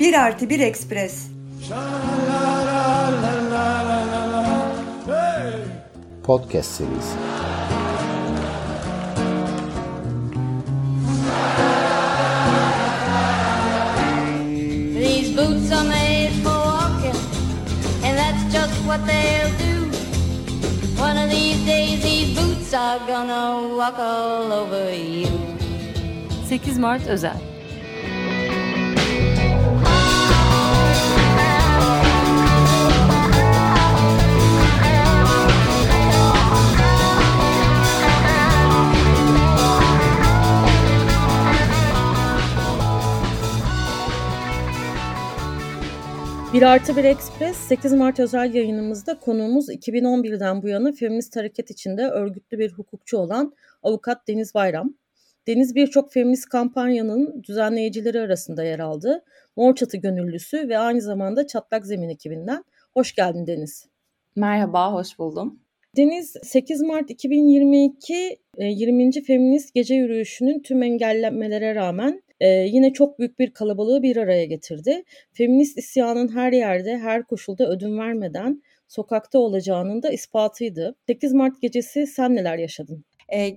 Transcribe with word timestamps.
Bir 0.00 0.14
artı 0.14 0.50
bir 0.50 0.60
ekspres. 0.60 1.26
Podcast 6.24 6.70
serisi. 6.70 7.16
These 14.94 15.36
boots 15.36 15.72
are 15.72 15.84
made 15.88 16.32
for 16.42 16.50
walking, 16.50 17.16
and 18.04 18.16
that's 18.18 18.52
just 18.52 18.74
what 18.86 19.00
they'll 19.06 19.50
do. 19.58 19.69
8 26.48 26.78
Mart 26.78 27.06
özel. 27.06 27.49
Bir 46.54 46.62
artı 46.62 46.96
bir 46.96 47.04
ekspres 47.04 47.56
8 47.56 47.92
Mart 47.92 48.20
özel 48.20 48.54
yayınımızda 48.54 49.18
konuğumuz 49.18 49.68
2011'den 49.68 50.62
bu 50.62 50.68
yana 50.68 50.92
feminist 50.92 51.36
hareket 51.36 51.70
içinde 51.70 52.02
örgütlü 52.02 52.58
bir 52.58 52.72
hukukçu 52.72 53.18
olan 53.18 53.54
avukat 53.82 54.28
Deniz 54.28 54.54
Bayram. 54.54 54.94
Deniz 55.46 55.74
birçok 55.74 56.12
feminist 56.12 56.48
kampanyanın 56.48 57.42
düzenleyicileri 57.42 58.20
arasında 58.20 58.64
yer 58.64 58.78
aldı. 58.78 59.24
Mor 59.56 59.74
Çatı 59.74 59.96
gönüllüsü 59.96 60.68
ve 60.68 60.78
aynı 60.78 61.00
zamanda 61.00 61.46
Çatlak 61.46 61.86
Zemin 61.86 62.08
ekibinden. 62.08 62.64
Hoş 62.94 63.14
geldin 63.14 63.46
Deniz. 63.46 63.88
Merhaba, 64.36 64.92
hoş 64.92 65.18
buldum. 65.18 65.60
Deniz 65.96 66.36
8 66.42 66.80
Mart 66.80 67.10
2022 67.10 68.38
20. 68.58 69.22
Feminist 69.22 69.74
Gece 69.74 69.94
Yürüyüşü'nün 69.94 70.62
tüm 70.62 70.82
engellemelere 70.82 71.74
rağmen 71.74 72.22
e, 72.40 72.48
yine 72.48 72.92
çok 72.92 73.18
büyük 73.18 73.38
bir 73.38 73.50
kalabalığı 73.50 74.02
bir 74.02 74.16
araya 74.16 74.44
getirdi. 74.44 75.04
Feminist 75.32 75.78
isyanın 75.78 76.28
her 76.36 76.52
yerde, 76.52 76.98
her 76.98 77.22
koşulda 77.24 77.68
ödün 77.68 77.98
vermeden 77.98 78.62
sokakta 78.88 79.38
olacağının 79.38 80.02
da 80.02 80.10
ispatıydı. 80.10 80.94
8 81.06 81.32
Mart 81.32 81.62
gecesi 81.62 82.06
sen 82.06 82.36
neler 82.36 82.58
yaşadın? 82.58 83.04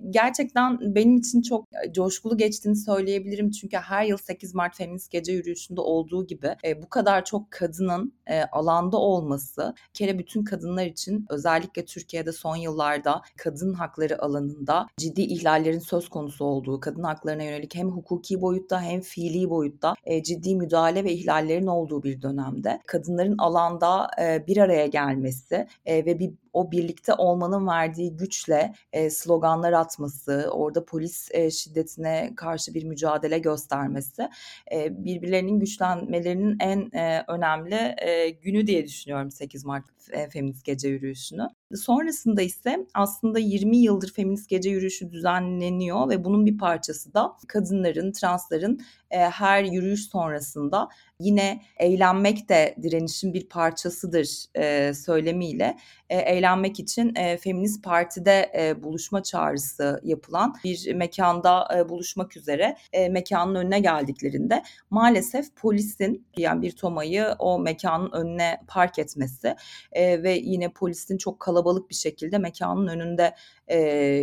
Gerçekten 0.10 0.96
benim 0.96 1.18
için 1.18 1.42
çok 1.42 1.68
coşkulu 1.92 2.38
geçtiğini 2.38 2.76
söyleyebilirim. 2.76 3.52
Çünkü 3.52 3.78
her 3.78 4.06
yıl 4.06 4.18
8 4.18 4.56
Mart 4.56 4.78
Feminist 4.78 5.12
Gece 5.12 5.32
Yürüyüşü'nde 5.32 5.82
olduğu 5.82 6.28
gibi 6.28 6.56
e, 6.66 6.82
bu 6.82 6.90
kadar 6.90 7.26
çok 7.26 7.52
kadının 7.52 8.14
e, 8.28 8.44
alanda 8.44 8.98
olması 8.98 9.74
kere 9.94 10.20
bütün 10.20 10.44
kadınlar 10.44 10.86
için 10.86 11.26
özellikle 11.30 11.86
Türkiye'de 11.86 12.32
son 12.32 12.56
yıllarda 12.56 13.22
kadın 13.38 13.74
hakları 13.74 14.22
alanında 14.22 14.88
ciddi 14.98 15.22
ihlallerin 15.22 15.80
söz 15.80 16.10
konusu 16.10 16.46
olduğu, 16.46 16.80
kadın 16.80 17.04
haklarına 17.04 17.44
yönelik 17.44 17.76
hem 17.76 17.90
hukuki 17.90 18.42
boyutta 18.42 18.82
hem 18.82 19.02
fiili 19.02 19.50
boyutta 19.50 19.94
e, 20.06 20.24
ciddi 20.24 20.56
müdahale 20.56 21.04
ve 21.04 21.12
ihlallerin 21.12 21.68
olduğu 21.68 22.04
bir 22.04 22.22
dönemde 22.22 22.80
kadınların 22.88 23.38
alanda 23.38 24.08
e, 24.22 24.48
bir 24.48 24.58
araya 24.58 24.88
gelmesi 24.88 25.68
e, 25.86 26.06
ve 26.06 26.20
bir 26.20 26.34
o 26.54 26.72
birlikte 26.72 27.14
olmanın 27.14 27.68
verdiği 27.68 28.18
güçle 28.18 28.74
e, 28.94 29.10
sloganlar 29.10 29.74
atması, 29.74 30.50
orada 30.52 30.86
polis 30.86 31.30
e, 31.32 31.52
şiddetine 31.52 32.34
karşı 32.36 32.74
bir 32.74 32.84
mücadele 32.84 33.40
göstermesi 33.40 34.30
e, 34.72 35.06
birbirlerinin 35.06 35.60
güçlenmelerinin 35.60 36.58
en 36.60 36.92
e, 37.00 37.24
önemli 37.28 37.96
e, 37.98 38.30
günü 38.30 38.68
diye 38.68 38.86
düşünüyorum 38.86 39.32
8 39.32 39.66
Mart 39.66 39.86
e, 40.12 40.30
Feminist 40.30 40.66
Gece 40.66 40.90
Yürüyüşü'nü. 40.90 41.48
Sonrasında 41.76 42.42
ise 42.42 42.88
aslında 42.94 43.40
20 43.40 43.78
yıldır 43.78 44.14
Feminist 44.14 44.50
Gece 44.50 44.70
Yürüyüşü 44.70 45.12
düzenleniyor 45.12 46.10
ve 46.10 46.24
bunun 46.24 46.46
bir 46.46 46.58
parçası 46.58 47.14
da 47.14 47.38
kadınların, 47.48 48.12
transların 48.12 48.80
e, 49.12 49.20
her 49.20 49.64
yürüyüş 49.64 50.10
sonrasında 50.10 50.90
yine 51.20 51.62
eğlenmek 51.78 52.50
de 52.50 52.76
direnişin 52.84 53.34
bir 53.34 53.50
parçasıdır 53.50 54.46
e, 54.56 54.94
söylemiyle. 54.94 55.78
E, 56.10 56.18
eğlenmek 56.18 56.80
için 56.80 57.16
e, 57.16 57.38
Feminist 57.38 57.84
Parti'de 57.84 58.52
e, 58.58 58.84
buluşma 58.84 59.24
çağrısı 59.24 60.02
yapılan 60.04 60.56
bir 60.64 60.94
mekanda 60.94 61.68
e, 61.78 61.90
buluşmak 61.90 62.38
üzere 62.38 62.78
e, 62.94 63.10
mekanın 63.10 63.56
önüne 63.56 63.80
geldiklerinde 63.80 64.64
maalesef 64.90 65.56
polisin 65.56 66.28
yani 66.38 66.62
bir 66.62 66.72
tomayı 66.72 67.36
o 67.40 67.60
mekanın 67.60 68.12
önüne 68.12 68.62
park 68.68 69.00
etmesi 69.00 69.56
e, 69.92 70.24
ve 70.24 70.34
yine 70.34 70.70
polisin 70.70 71.18
çok 71.18 71.40
kalabalık 71.40 71.63
bir 71.90 71.96
şekilde 71.96 72.38
mekanın 72.38 72.88
önünde 72.88 73.36
e, 73.68 73.78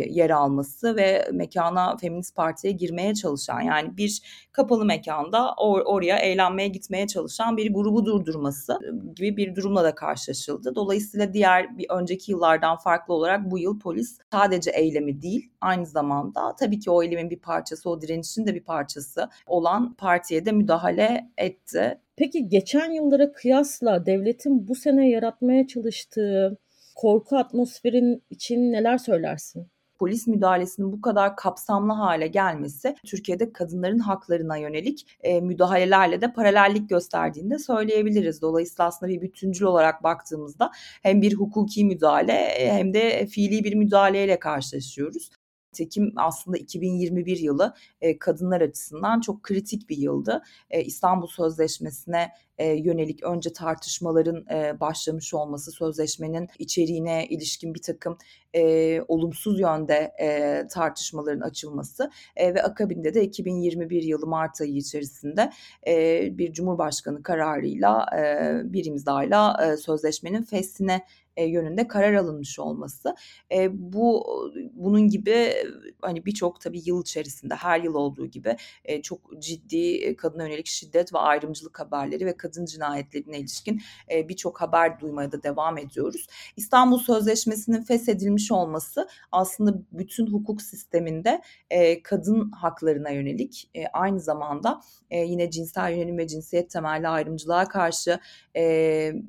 yer 0.09 0.29
alması 0.29 0.95
ve 0.95 1.27
mekana 1.31 1.97
Feminist 1.97 2.35
Parti'ye 2.35 2.73
girmeye 2.73 3.13
çalışan 3.13 3.61
yani 3.61 3.97
bir 3.97 4.21
kapalı 4.51 4.85
mekanda 4.85 5.37
or- 5.37 5.83
oraya 5.83 6.17
eğlenmeye 6.17 6.67
gitmeye 6.67 7.07
çalışan 7.07 7.57
bir 7.57 7.73
grubu 7.73 8.05
durdurması 8.05 8.79
gibi 9.15 9.37
bir 9.37 9.55
durumla 9.55 9.83
da 9.83 9.95
karşılaşıldı. 9.95 10.75
Dolayısıyla 10.75 11.33
diğer 11.33 11.77
bir 11.77 11.85
önceki 11.89 12.31
yıllardan 12.31 12.77
farklı 12.77 13.13
olarak 13.13 13.51
bu 13.51 13.59
yıl 13.59 13.79
polis 13.79 14.17
sadece 14.31 14.71
eylemi 14.71 15.21
değil 15.21 15.49
aynı 15.61 15.85
zamanda 15.85 16.55
tabii 16.55 16.79
ki 16.79 16.91
o 16.91 17.03
eylemin 17.03 17.29
bir 17.29 17.39
parçası 17.39 17.89
o 17.89 18.01
direnişin 18.01 18.47
de 18.47 18.55
bir 18.55 18.63
parçası 18.63 19.29
olan 19.45 19.93
partiye 19.93 20.45
de 20.45 20.51
müdahale 20.51 21.31
etti. 21.37 21.97
Peki 22.15 22.49
geçen 22.49 22.91
yıllara 22.91 23.31
kıyasla 23.31 24.05
devletin 24.05 24.67
bu 24.67 24.75
sene 24.75 25.09
yaratmaya 25.09 25.67
çalıştığı 25.67 26.57
korku 27.01 27.37
atmosferin 27.37 28.23
için 28.29 28.71
neler 28.71 28.97
söylersin? 28.97 29.67
polis 29.99 30.27
müdahalesinin 30.27 30.91
bu 30.91 31.01
kadar 31.01 31.35
kapsamlı 31.35 31.93
hale 31.93 32.27
gelmesi 32.27 32.95
Türkiye'de 33.05 33.53
kadınların 33.53 33.99
haklarına 33.99 34.57
yönelik 34.57 35.17
e, 35.23 35.41
müdahalelerle 35.41 36.21
de 36.21 36.33
paralellik 36.33 36.89
gösterdiğini 36.89 37.49
de 37.49 37.59
söyleyebiliriz. 37.59 38.41
Dolayısıyla 38.41 38.87
aslında 38.87 39.11
bir 39.11 39.21
bütüncül 39.21 39.65
olarak 39.65 40.03
baktığımızda 40.03 40.71
hem 41.03 41.21
bir 41.21 41.33
hukuki 41.33 41.85
müdahale 41.85 42.69
hem 42.71 42.93
de 42.93 43.25
fiili 43.25 43.63
bir 43.63 43.75
müdahaleyle 43.75 44.39
karşılaşıyoruz. 44.39 45.29
Tekim 45.73 46.13
aslında 46.15 46.57
2021 46.57 47.37
yılı 47.37 47.73
e, 48.01 48.19
kadınlar 48.19 48.61
açısından 48.61 49.21
çok 49.21 49.43
kritik 49.43 49.89
bir 49.89 49.97
yıldı. 49.97 50.43
E, 50.69 50.83
İstanbul 50.83 51.27
Sözleşmesi'ne 51.27 52.31
e, 52.57 52.67
yönelik 52.67 53.23
önce 53.23 53.53
tartışmaların 53.53 54.45
e, 54.51 54.79
başlamış 54.79 55.33
olması, 55.33 55.71
sözleşmenin 55.71 56.49
içeriğine 56.59 57.27
ilişkin 57.27 57.73
bir 57.73 57.81
takım 57.81 58.17
e, 58.53 59.01
olumsuz 59.07 59.59
yönde 59.59 60.11
e, 60.21 60.67
tartışmaların 60.67 61.41
açılması 61.41 62.11
e, 62.35 62.53
ve 62.53 62.63
akabinde 62.63 63.13
de 63.13 63.23
2021 63.23 64.03
yılı 64.03 64.27
Mart 64.27 64.61
ayı 64.61 64.75
içerisinde 64.75 65.51
e, 65.87 66.27
bir 66.37 66.53
Cumhurbaşkanı 66.53 67.23
kararıyla 67.23 68.05
e, 68.17 68.73
bir 68.73 68.85
imzayla 68.85 69.65
e, 69.65 69.77
sözleşmenin 69.77 70.43
fesline 70.43 71.05
e, 71.37 71.45
yönünde 71.45 71.87
karar 71.87 72.13
alınmış 72.13 72.59
olması. 72.59 73.15
E, 73.51 73.69
bu 73.93 74.25
bunun 74.73 75.07
gibi 75.07 75.53
hani 76.01 76.25
birçok 76.25 76.61
tabii 76.61 76.81
yıl 76.85 77.01
içerisinde 77.01 77.55
her 77.55 77.79
yıl 77.79 77.93
olduğu 77.93 78.25
gibi 78.25 78.55
e, 78.85 79.01
çok 79.01 79.41
ciddi 79.41 80.15
kadına 80.15 80.43
yönelik 80.43 80.67
şiddet 80.67 81.13
ve 81.13 81.17
ayrımcılık 81.17 81.79
haberleri 81.79 82.25
ve 82.25 82.37
kadın 82.37 82.65
cinayetlerine 82.65 83.39
ilişkin 83.39 83.81
e, 84.11 84.29
birçok 84.29 84.61
haber 84.61 84.99
duymaya 84.99 85.31
da 85.31 85.43
devam 85.43 85.77
ediyoruz. 85.77 86.27
İstanbul 86.57 86.97
Sözleşmesi'nin 86.97 87.81
feshedilmiş 87.81 88.51
olması 88.51 89.07
aslında 89.31 89.73
bütün 89.91 90.27
hukuk 90.27 90.61
sisteminde 90.61 91.41
e, 91.69 92.03
kadın 92.03 92.51
haklarına 92.51 93.09
yönelik 93.09 93.69
e, 93.75 93.87
aynı 93.87 94.19
zamanda 94.19 94.81
e, 95.09 95.19
yine 95.19 95.51
cinsel 95.51 95.91
yönelim 95.91 96.17
ve 96.17 96.27
cinsiyet 96.27 96.69
temelli 96.69 97.07
ayrımcılığa 97.07 97.67
karşı 97.67 98.19
e, 98.55 98.63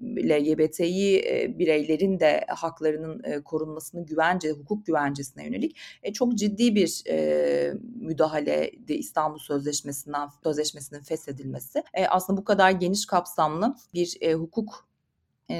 LGBTİ 0.04 1.18
e, 1.18 1.58
bireylerin 1.92 2.20
de 2.20 2.44
haklarının 2.48 3.22
e, 3.24 3.40
korunmasını 3.40 4.06
güvence, 4.06 4.50
hukuk 4.50 4.86
güvencesine 4.86 5.44
yönelik 5.44 5.76
e, 6.02 6.12
çok 6.12 6.34
ciddi 6.34 6.74
bir 6.74 7.02
e, 7.08 7.74
müdahaleydi 7.94 8.92
İstanbul 8.92 9.38
Sözleşmesi'nden 9.38 10.28
sözleşmesinin 10.42 11.00
feshedilmesi. 11.00 11.82
E, 11.94 12.06
aslında 12.06 12.40
bu 12.40 12.44
kadar 12.44 12.70
geniş 12.70 13.06
kapsamlı 13.06 13.76
bir 13.94 14.16
e, 14.20 14.34
hukuk 14.34 14.92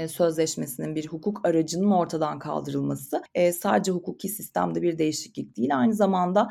sözleşmesinin 0.08 0.94
bir 0.94 1.06
hukuk 1.06 1.46
aracının 1.46 1.90
ortadan 1.90 2.38
kaldırılması 2.38 3.23
sadece 3.61 3.93
hukuki 3.93 4.29
sistemde 4.29 4.82
bir 4.82 4.99
değişiklik 4.99 5.56
değil 5.56 5.79
aynı 5.79 5.94
zamanda 5.94 6.49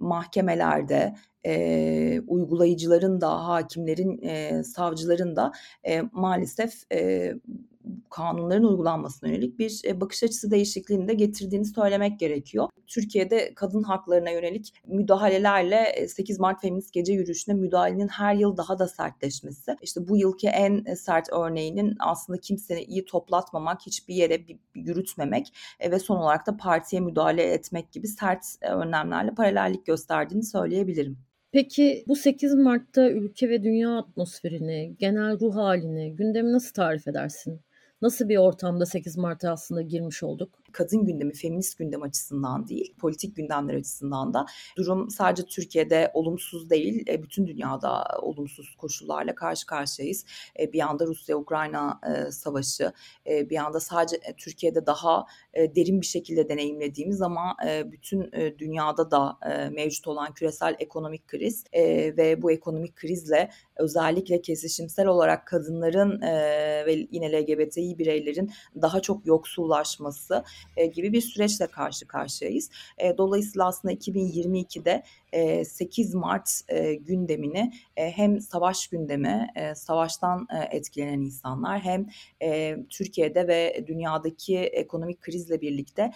mahkemelerde 0.00 1.14
e, 1.46 2.20
uygulayıcıların 2.26 3.20
da 3.20 3.48
hakimlerin 3.48 4.22
e, 4.22 4.64
savcıların 4.64 5.36
da 5.36 5.52
e, 5.84 6.02
maalesef 6.12 6.92
e, 6.92 7.32
kanunların 8.10 8.64
uygulanmasına 8.64 9.30
yönelik 9.30 9.58
bir 9.58 9.80
e, 9.84 10.00
bakış 10.00 10.22
açısı 10.22 10.50
değişikliğini 10.50 11.08
de 11.08 11.14
getirdiğini 11.14 11.64
söylemek 11.64 12.20
gerekiyor. 12.20 12.68
Türkiye'de 12.86 13.52
kadın 13.54 13.82
haklarına 13.82 14.30
yönelik 14.30 14.74
müdahalelerle 14.86 16.06
8 16.08 16.40
Mart 16.40 16.60
Feminist 16.60 16.92
Gece 16.92 17.12
Yürüyüşü'ne 17.12 17.54
müdahalenin 17.54 18.08
her 18.08 18.34
yıl 18.34 18.56
daha 18.56 18.78
da 18.78 18.88
sertleşmesi. 18.88 19.76
İşte 19.82 20.08
bu 20.08 20.16
yılki 20.16 20.48
en 20.48 20.94
sert 20.94 21.32
örneğinin 21.32 21.96
aslında 22.00 22.40
kimseyi 22.40 23.04
toplatmamak, 23.04 23.80
hiçbir 23.86 24.14
yere 24.14 24.40
yürütmemek 24.74 25.54
ve 25.90 25.98
son 25.98 26.16
olarak 26.16 26.46
da 26.46 26.56
partiye 26.56 27.02
müdahale 27.02 27.42
etmek 27.42 27.92
gibi 27.92 28.06
sert 28.06 28.44
önlemlerle 28.62 29.34
paralellik 29.34 29.86
gösterdiğini 29.86 30.44
söyleyebilirim. 30.44 31.18
Peki 31.52 32.04
bu 32.08 32.16
8 32.16 32.54
Mart'ta 32.54 33.10
ülke 33.10 33.50
ve 33.50 33.62
dünya 33.62 33.98
atmosferini, 33.98 34.96
genel 34.98 35.40
ruh 35.40 35.56
halini, 35.56 36.16
gündemi 36.16 36.52
nasıl 36.52 36.74
tarif 36.74 37.08
edersin? 37.08 37.60
Nasıl 38.02 38.28
bir 38.28 38.36
ortamda 38.36 38.86
8 38.86 39.16
Mart'a 39.16 39.50
aslında 39.52 39.82
girmiş 39.82 40.22
olduk? 40.22 40.61
Kadın 40.72 41.04
gündemi, 41.04 41.32
feminist 41.32 41.78
gündem 41.78 42.02
açısından 42.02 42.68
değil, 42.68 42.94
politik 42.98 43.36
gündemler 43.36 43.74
açısından 43.74 44.34
da 44.34 44.46
durum 44.76 45.10
sadece 45.10 45.42
Türkiye'de 45.42 46.10
olumsuz 46.14 46.70
değil, 46.70 47.04
e, 47.08 47.22
bütün 47.22 47.46
dünyada 47.46 48.04
olumsuz 48.22 48.74
koşullarla 48.78 49.34
karşı 49.34 49.66
karşıyayız. 49.66 50.24
E, 50.60 50.72
bir 50.72 50.78
yanda 50.78 51.06
Rusya-Ukrayna 51.06 52.00
e, 52.06 52.30
savaşı, 52.30 52.92
bir 53.26 53.54
yanda 53.54 53.80
sadece 53.80 54.20
Türkiye'de 54.36 54.86
daha 54.86 55.26
derin 55.54 56.00
bir 56.00 56.06
şekilde 56.06 56.48
deneyimlediğimiz 56.48 57.22
ama 57.22 57.56
bütün 57.84 58.32
dünyada 58.58 59.10
da 59.10 59.38
mevcut 59.70 60.06
olan 60.06 60.34
küresel 60.34 60.76
ekonomik 60.78 61.28
kriz 61.28 61.64
ve 62.16 62.42
bu 62.42 62.52
ekonomik 62.52 62.96
krizle 62.96 63.50
özellikle 63.76 64.42
kesişimsel 64.42 65.06
olarak 65.06 65.46
kadınların 65.46 66.20
ve 66.86 67.06
yine 67.10 67.32
LGBTİ 67.32 67.98
bireylerin 67.98 68.52
daha 68.82 69.00
çok 69.00 69.26
yoksullaşması 69.26 70.44
e, 70.76 70.86
gibi 70.86 71.12
bir 71.12 71.20
süreçle 71.20 71.66
karşı 71.66 72.06
karşıyayız. 72.06 72.70
E, 72.98 73.18
dolayısıyla 73.18 73.66
aslında 73.66 73.94
2022'de 73.94 75.02
e, 75.32 75.64
8 75.64 76.14
Mart 76.14 76.60
e, 76.68 76.94
gündemini 76.94 77.72
e, 77.96 78.10
hem 78.10 78.40
savaş 78.40 78.86
gündemi, 78.86 79.48
savaştan 79.74 80.46
etkilenen 80.70 81.20
insanlar 81.20 81.80
hem 81.80 82.06
Türkiye'de 82.88 83.48
ve 83.48 83.84
dünyadaki 83.86 84.58
ekonomik 84.58 85.20
krizle 85.20 85.60
birlikte 85.60 86.12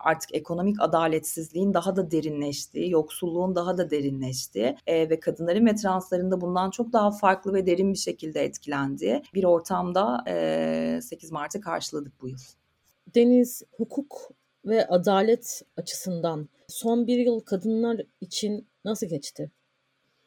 artık 0.00 0.34
ekonomik 0.34 0.76
adaletsizliğin 0.80 1.74
daha 1.74 1.96
da 1.96 2.10
derinleştiği, 2.10 2.90
yoksulluğun 2.90 3.54
daha 3.54 3.78
da 3.78 3.90
derinleştiği 3.90 4.76
e, 4.86 5.10
ve 5.10 5.20
kadınların 5.20 5.66
ve 5.66 5.74
transların 5.74 6.30
da 6.30 6.40
bundan 6.40 6.70
çok 6.70 6.92
daha 6.92 7.10
farklı 7.10 7.54
ve 7.54 7.66
derin 7.66 7.92
bir 7.92 7.98
şekilde 7.98 8.44
etkilendiği 8.44 9.22
bir 9.34 9.44
ortamda 9.44 10.24
e, 10.28 11.00
8 11.02 11.32
Mart'ı 11.32 11.60
karşıladık 11.60 12.12
bu 12.20 12.28
yıl. 12.28 12.59
Deniz, 13.14 13.62
hukuk 13.76 14.30
ve 14.64 14.86
adalet 14.86 15.62
açısından 15.76 16.48
son 16.68 17.06
bir 17.06 17.18
yıl 17.18 17.40
kadınlar 17.40 18.00
için 18.20 18.68
nasıl 18.84 19.06
geçti? 19.06 19.50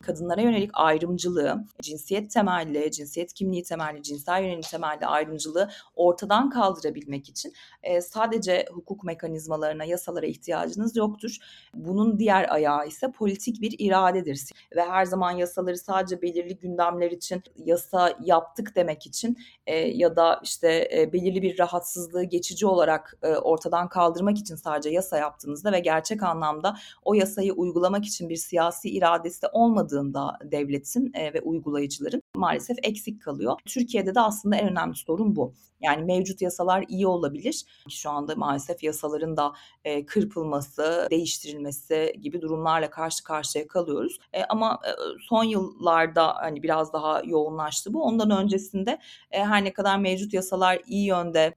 Kadınlara 0.04 0.42
yönelik 0.42 0.72
ayrımcılığı, 0.74 1.66
cinsiyet 1.82 2.32
temelli, 2.32 2.92
cinsiyet 2.92 3.34
kimliği 3.34 3.64
temelli, 3.64 4.04
cinsel 4.04 4.44
yönelim 4.44 4.62
temelli 4.62 5.06
ayrımcılığı 5.06 5.70
ortadan 5.96 6.50
kaldırabilmek 6.50 7.30
için 7.30 7.54
e, 7.84 8.02
sadece 8.02 8.66
hukuk 8.72 9.04
mekanizmalarına, 9.04 9.84
yasalara 9.84 10.26
ihtiyacınız 10.26 10.96
yoktur. 10.96 11.38
Bunun 11.74 12.20
diğer 12.20 12.54
ayağı 12.54 12.88
ise 12.88 13.12
politik 13.12 13.62
bir 13.62 13.76
iradedir. 13.80 14.50
Ve 14.76 14.82
her 14.82 15.06
zaman 15.06 15.32
yasaları 15.32 15.78
sadece 15.78 16.22
belirli 16.22 16.58
gündemler 16.58 17.12
için 17.12 17.44
yasa 17.56 18.18
yaptık 18.24 18.76
demek 18.76 19.06
için 19.06 19.38
e, 19.68 19.76
ya 19.76 20.16
da 20.16 20.40
işte 20.44 20.90
e, 20.98 21.14
belirli 21.14 21.42
bir 21.42 21.60
rahatsızlığı 21.60 22.24
geçici 22.24 22.68
olarak 22.68 23.18
ortadan 23.42 23.90
kaldırmak 23.90 24.38
için 24.38 24.56
sadece 24.56 24.90
yasa 24.90 25.18
yaptığınızda 25.18 25.72
ve 25.72 25.80
gerçek 25.80 26.24
anlamda 26.24 26.76
o 27.04 27.14
yasayı 27.14 27.54
uygulamak 27.54 28.06
için 28.06 28.30
bir 28.30 28.36
siyasi 28.36 28.90
iradesi 28.90 29.48
olmadığı 29.54 29.93
olmadığında 29.94 30.38
devletin 30.44 31.14
ve 31.14 31.42
uygulayıcıların 31.42 32.22
maalesef 32.36 32.78
eksik 32.84 33.22
kalıyor. 33.22 33.60
Türkiye'de 33.66 34.16
de 34.16 34.20
aslında 34.20 34.56
en 34.56 34.70
önemli 34.70 34.96
sorun 34.96 35.36
bu. 35.36 35.54
Yani 35.82 36.04
mevcut 36.04 36.42
yasalar 36.42 36.86
iyi 36.88 37.08
olabilir. 37.08 37.66
Şu 37.90 38.10
anda 38.10 38.36
maalesef 38.36 38.84
yasaların 38.84 39.38
da 39.38 39.54
e, 39.86 40.06
kırpılması, 40.06 41.08
değiştirilmesi 41.12 42.14
gibi 42.22 42.42
durumlarla 42.42 42.90
karşı 42.90 43.24
karşıya 43.24 43.68
kalıyoruz. 43.68 44.18
E, 44.34 44.44
ama 44.44 44.80
e, 44.88 44.92
son 45.30 45.44
yıllarda 45.44 46.36
hani 46.36 46.64
biraz 46.64 46.94
daha 46.94 47.22
yoğunlaştı 47.26 47.94
bu. 47.94 48.04
Ondan 48.04 48.32
öncesinde 48.32 49.00
e, 49.32 49.44
her 49.44 49.64
ne 49.64 49.74
kadar 49.74 50.00
mevcut 50.00 50.34
yasalar 50.34 50.80
iyi 50.86 51.06
yönde 51.06 51.54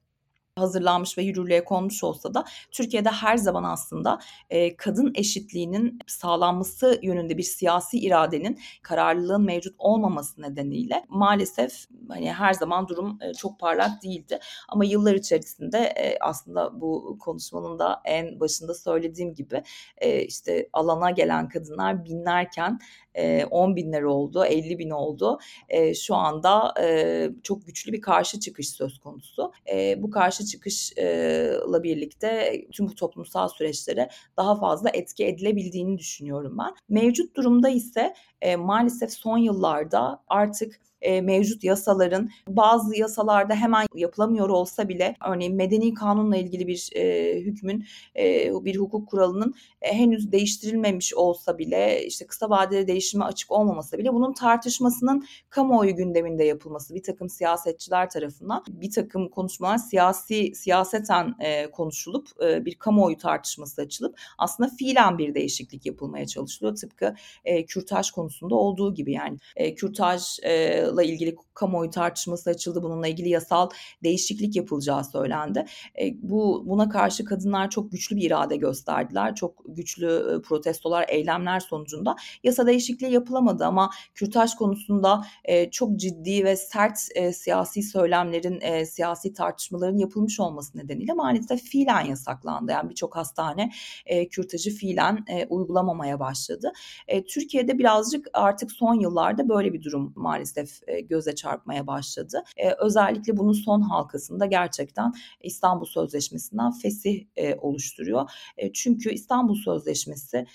hazırlanmış 0.56 1.18
ve 1.18 1.22
yürürlüğe 1.22 1.64
konmuş 1.64 2.04
olsa 2.04 2.34
da 2.34 2.44
Türkiye'de 2.70 3.08
her 3.08 3.36
zaman 3.36 3.64
aslında 3.64 4.18
e, 4.50 4.76
kadın 4.76 5.12
eşitliğinin 5.14 5.98
sağlanması 6.06 6.98
yönünde 7.02 7.38
bir 7.38 7.42
siyasi 7.42 7.98
iradenin 7.98 8.60
kararlılığın 8.82 9.44
mevcut 9.44 9.74
olmaması 9.78 10.42
nedeniyle 10.42 11.04
maalesef 11.08 11.86
hani 12.08 12.32
her 12.32 12.52
zaman 12.52 12.88
durum 12.88 13.18
e, 13.22 13.32
çok 13.34 13.60
parlak 13.60 14.02
değildi. 14.02 14.38
Ama 14.68 14.84
yıllar 14.84 15.14
içerisinde 15.14 15.78
e, 15.78 16.18
aslında 16.20 16.80
bu 16.80 17.16
konuşmanın 17.20 17.78
da 17.78 18.00
en 18.04 18.40
başında 18.40 18.74
söylediğim 18.74 19.34
gibi 19.34 19.62
e, 19.98 20.22
işte 20.22 20.68
alana 20.72 21.10
gelen 21.10 21.48
kadınlar 21.48 22.04
binlerken 22.04 22.78
e, 23.16 23.44
10 23.44 23.76
binler 23.76 24.02
oldu, 24.02 24.44
50 24.44 24.78
bin 24.78 24.90
oldu. 24.90 25.38
E, 25.68 25.94
şu 25.94 26.14
anda 26.14 26.74
e, 26.82 27.28
çok 27.42 27.66
güçlü 27.66 27.92
bir 27.92 28.00
karşı 28.00 28.40
çıkış 28.40 28.70
söz 28.70 28.98
konusu. 28.98 29.52
E, 29.72 30.02
bu 30.02 30.10
karşı 30.10 30.45
çıkışla 30.46 31.82
birlikte 31.82 32.60
tüm 32.72 32.88
bu 32.88 32.94
toplumsal 32.94 33.48
süreçlere 33.48 34.08
daha 34.36 34.56
fazla 34.60 34.90
etki 34.90 35.26
edilebildiğini 35.26 35.98
düşünüyorum 35.98 36.56
ben. 36.58 36.74
Mevcut 36.88 37.36
durumda 37.36 37.68
ise 37.68 38.14
maalesef 38.58 39.12
son 39.12 39.38
yıllarda 39.38 40.22
artık 40.28 40.80
e, 41.06 41.20
mevcut 41.20 41.64
yasaların 41.64 42.30
bazı 42.48 42.96
yasalarda 42.96 43.54
hemen 43.54 43.86
yapılamıyor 43.94 44.48
olsa 44.48 44.88
bile 44.88 45.16
örneğin 45.28 45.56
medeni 45.56 45.94
kanunla 45.94 46.36
ilgili 46.36 46.66
bir 46.66 46.90
e, 46.94 47.34
hükmün 47.40 47.86
e, 48.16 48.50
bir 48.64 48.76
hukuk 48.76 49.08
kuralının 49.08 49.54
e, 49.82 49.92
henüz 49.92 50.32
değiştirilmemiş 50.32 51.14
olsa 51.14 51.58
bile 51.58 52.06
işte 52.06 52.26
kısa 52.26 52.50
vadede 52.50 52.86
değişime 52.86 53.24
açık 53.24 53.50
olmaması 53.52 53.98
bile 53.98 54.12
bunun 54.12 54.32
tartışmasının 54.32 55.26
kamuoyu 55.50 55.96
gündeminde 55.96 56.44
yapılması 56.44 56.94
bir 56.94 57.02
takım 57.02 57.28
siyasetçiler 57.28 58.10
tarafından 58.10 58.64
bir 58.68 58.90
takım 58.90 59.28
konuşmalar 59.28 59.78
siyasi 59.78 60.54
siyaseten 60.54 61.34
e, 61.40 61.70
konuşulup 61.70 62.28
e, 62.44 62.64
bir 62.64 62.74
kamuoyu 62.74 63.16
tartışması 63.16 63.82
açılıp 63.82 64.18
aslında 64.38 64.70
fiilen 64.78 65.18
bir 65.18 65.34
değişiklik 65.34 65.86
yapılmaya 65.86 66.26
çalışılıyor. 66.26 66.76
Tıpkı 66.76 67.14
e, 67.44 67.66
kürtaj 67.66 68.10
konusunda 68.10 68.54
olduğu 68.54 68.94
gibi 68.94 69.12
yani 69.12 69.38
e, 69.56 69.74
kürtaj 69.74 70.38
e, 70.42 70.82
ilgili 71.02 71.36
kamuoyu 71.54 71.90
tartışması 71.90 72.50
açıldı. 72.50 72.82
Bununla 72.82 73.08
ilgili 73.08 73.28
yasal 73.28 73.70
değişiklik 74.04 74.56
yapılacağı 74.56 75.04
söylendi. 75.04 75.64
E, 76.02 76.22
bu 76.22 76.64
buna 76.66 76.88
karşı 76.88 77.24
kadınlar 77.24 77.70
çok 77.70 77.92
güçlü 77.92 78.16
bir 78.16 78.22
irade 78.22 78.56
gösterdiler. 78.56 79.34
Çok 79.34 79.62
güçlü 79.68 80.06
e, 80.06 80.42
protestolar, 80.42 81.04
eylemler 81.08 81.60
sonucunda 81.60 82.16
yasa 82.42 82.66
değişikliği 82.66 83.12
yapılamadı 83.12 83.64
ama 83.64 83.90
kürtaj 84.14 84.54
konusunda 84.54 85.24
e, 85.44 85.70
çok 85.70 85.96
ciddi 85.96 86.44
ve 86.44 86.56
sert 86.56 86.98
e, 87.14 87.32
siyasi 87.32 87.82
söylemlerin, 87.82 88.60
e, 88.60 88.86
siyasi 88.86 89.32
tartışmaların 89.32 89.98
yapılmış 89.98 90.40
olması 90.40 90.78
nedeniyle 90.78 91.12
maalesef 91.12 91.62
fiilen 91.62 92.06
yasaklandı. 92.06 92.72
Yani 92.72 92.90
birçok 92.90 93.16
hastane 93.16 93.72
e, 94.06 94.28
kürtajı 94.28 94.70
fiilen 94.70 95.24
e, 95.28 95.46
uygulamamaya 95.46 96.20
başladı. 96.20 96.72
E, 97.08 97.24
Türkiye'de 97.24 97.78
birazcık 97.78 98.26
artık 98.32 98.72
son 98.72 98.94
yıllarda 98.94 99.48
böyle 99.48 99.72
bir 99.72 99.82
durum 99.82 100.12
maalesef 100.16 100.75
e, 100.86 101.00
göze 101.00 101.34
çarpmaya 101.34 101.86
başladı. 101.86 102.44
E, 102.56 102.70
özellikle 102.72 103.36
bunun 103.36 103.52
son 103.52 103.80
halkasında 103.80 104.46
gerçekten 104.46 105.12
İstanbul 105.40 105.86
Sözleşmesi'nden 105.86 106.72
fesih 106.72 107.26
e, 107.36 107.54
oluşturuyor. 107.54 108.30
çünkü 108.74 109.10
İstanbul 109.10 109.54
Sözleşmesi 109.54 110.46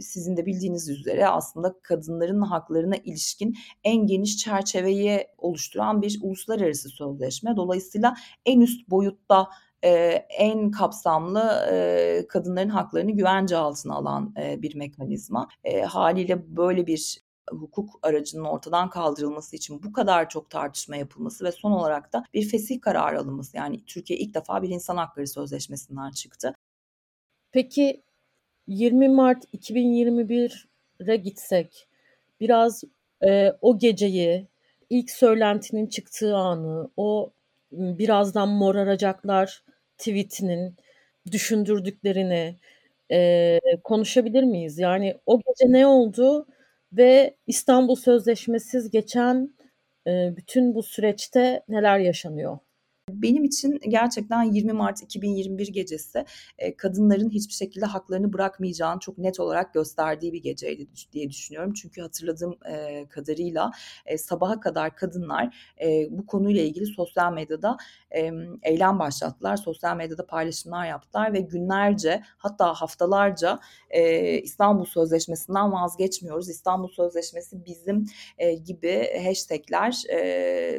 sizin 0.00 0.36
de 0.36 0.46
bildiğiniz 0.46 0.88
üzere 0.88 1.28
aslında 1.28 1.74
kadınların 1.82 2.42
haklarına 2.42 2.96
ilişkin 2.96 3.56
en 3.84 4.06
geniş 4.06 4.36
çerçeveyi 4.36 5.26
oluşturan 5.38 6.02
bir 6.02 6.18
uluslararası 6.22 6.88
sözleşme. 6.88 7.56
Dolayısıyla 7.56 8.14
en 8.46 8.60
üst 8.60 8.90
boyutta 8.90 9.48
en 10.38 10.70
kapsamlı 10.70 11.66
kadınların 12.28 12.68
haklarını 12.68 13.10
güvence 13.10 13.56
altına 13.56 13.94
alan 13.94 14.34
bir 14.36 14.74
mekanizma. 14.74 15.48
haliyle 15.86 16.56
böyle 16.56 16.86
bir 16.86 17.25
hukuk 17.50 17.98
aracının 18.02 18.44
ortadan 18.44 18.90
kaldırılması 18.90 19.56
için 19.56 19.82
bu 19.82 19.92
kadar 19.92 20.28
çok 20.28 20.50
tartışma 20.50 20.96
yapılması 20.96 21.44
ve 21.44 21.52
son 21.52 21.72
olarak 21.72 22.12
da 22.12 22.24
bir 22.34 22.48
fesih 22.48 22.80
kararı 22.80 23.20
alınması. 23.20 23.56
Yani 23.56 23.84
Türkiye 23.86 24.18
ilk 24.18 24.34
defa 24.34 24.62
bir 24.62 24.68
insan 24.68 24.96
hakları 24.96 25.26
sözleşmesinden 25.26 26.10
çıktı. 26.10 26.54
Peki 27.52 28.02
20 28.66 29.08
Mart 29.08 29.44
2021'e 29.54 31.16
gitsek 31.16 31.88
biraz 32.40 32.84
e, 33.24 33.52
o 33.60 33.78
geceyi 33.78 34.48
ilk 34.90 35.10
söylentinin 35.10 35.86
çıktığı 35.86 36.36
anı, 36.36 36.90
o 36.96 37.30
birazdan 37.72 38.48
moraracaklar 38.48 39.62
tweetinin 39.98 40.76
düşündürdüklerini 41.32 42.56
e, 43.12 43.60
konuşabilir 43.84 44.42
miyiz? 44.42 44.78
Yani 44.78 45.18
o 45.26 45.38
gece 45.38 45.72
ne 45.72 45.86
oldu 45.86 46.46
ve 46.92 47.36
İstanbul 47.46 47.96
Sözleşmesiz 47.96 48.90
geçen 48.90 49.54
bütün 50.06 50.74
bu 50.74 50.82
süreçte 50.82 51.62
neler 51.68 51.98
yaşanıyor? 51.98 52.58
Benim 53.22 53.44
için 53.44 53.80
gerçekten 53.88 54.42
20 54.42 54.72
Mart 54.72 55.02
2021 55.02 55.68
gecesi 55.68 56.24
kadınların 56.76 57.30
hiçbir 57.30 57.54
şekilde 57.54 57.86
haklarını 57.86 58.32
bırakmayacağını 58.32 59.00
çok 59.00 59.18
net 59.18 59.40
olarak 59.40 59.74
gösterdiği 59.74 60.32
bir 60.32 60.42
geceydi 60.42 60.86
diye 61.12 61.30
düşünüyorum. 61.30 61.72
Çünkü 61.72 62.00
hatırladığım 62.00 62.58
kadarıyla 63.08 63.70
sabaha 64.16 64.60
kadar 64.60 64.96
kadınlar 64.96 65.74
bu 66.10 66.26
konuyla 66.26 66.62
ilgili 66.62 66.86
sosyal 66.86 67.32
medyada 67.32 67.76
eylem 68.62 68.98
başlattılar. 68.98 69.56
Sosyal 69.56 69.96
medyada 69.96 70.26
paylaşımlar 70.26 70.86
yaptılar 70.86 71.32
ve 71.32 71.40
günlerce 71.40 72.22
hatta 72.38 72.74
haftalarca 72.74 73.58
İstanbul 74.42 74.84
Sözleşmesi'nden 74.84 75.72
vazgeçmiyoruz. 75.72 76.48
İstanbul 76.48 76.88
Sözleşmesi 76.88 77.64
bizim 77.64 78.06
gibi 78.64 79.08
hashtagler 79.24 80.02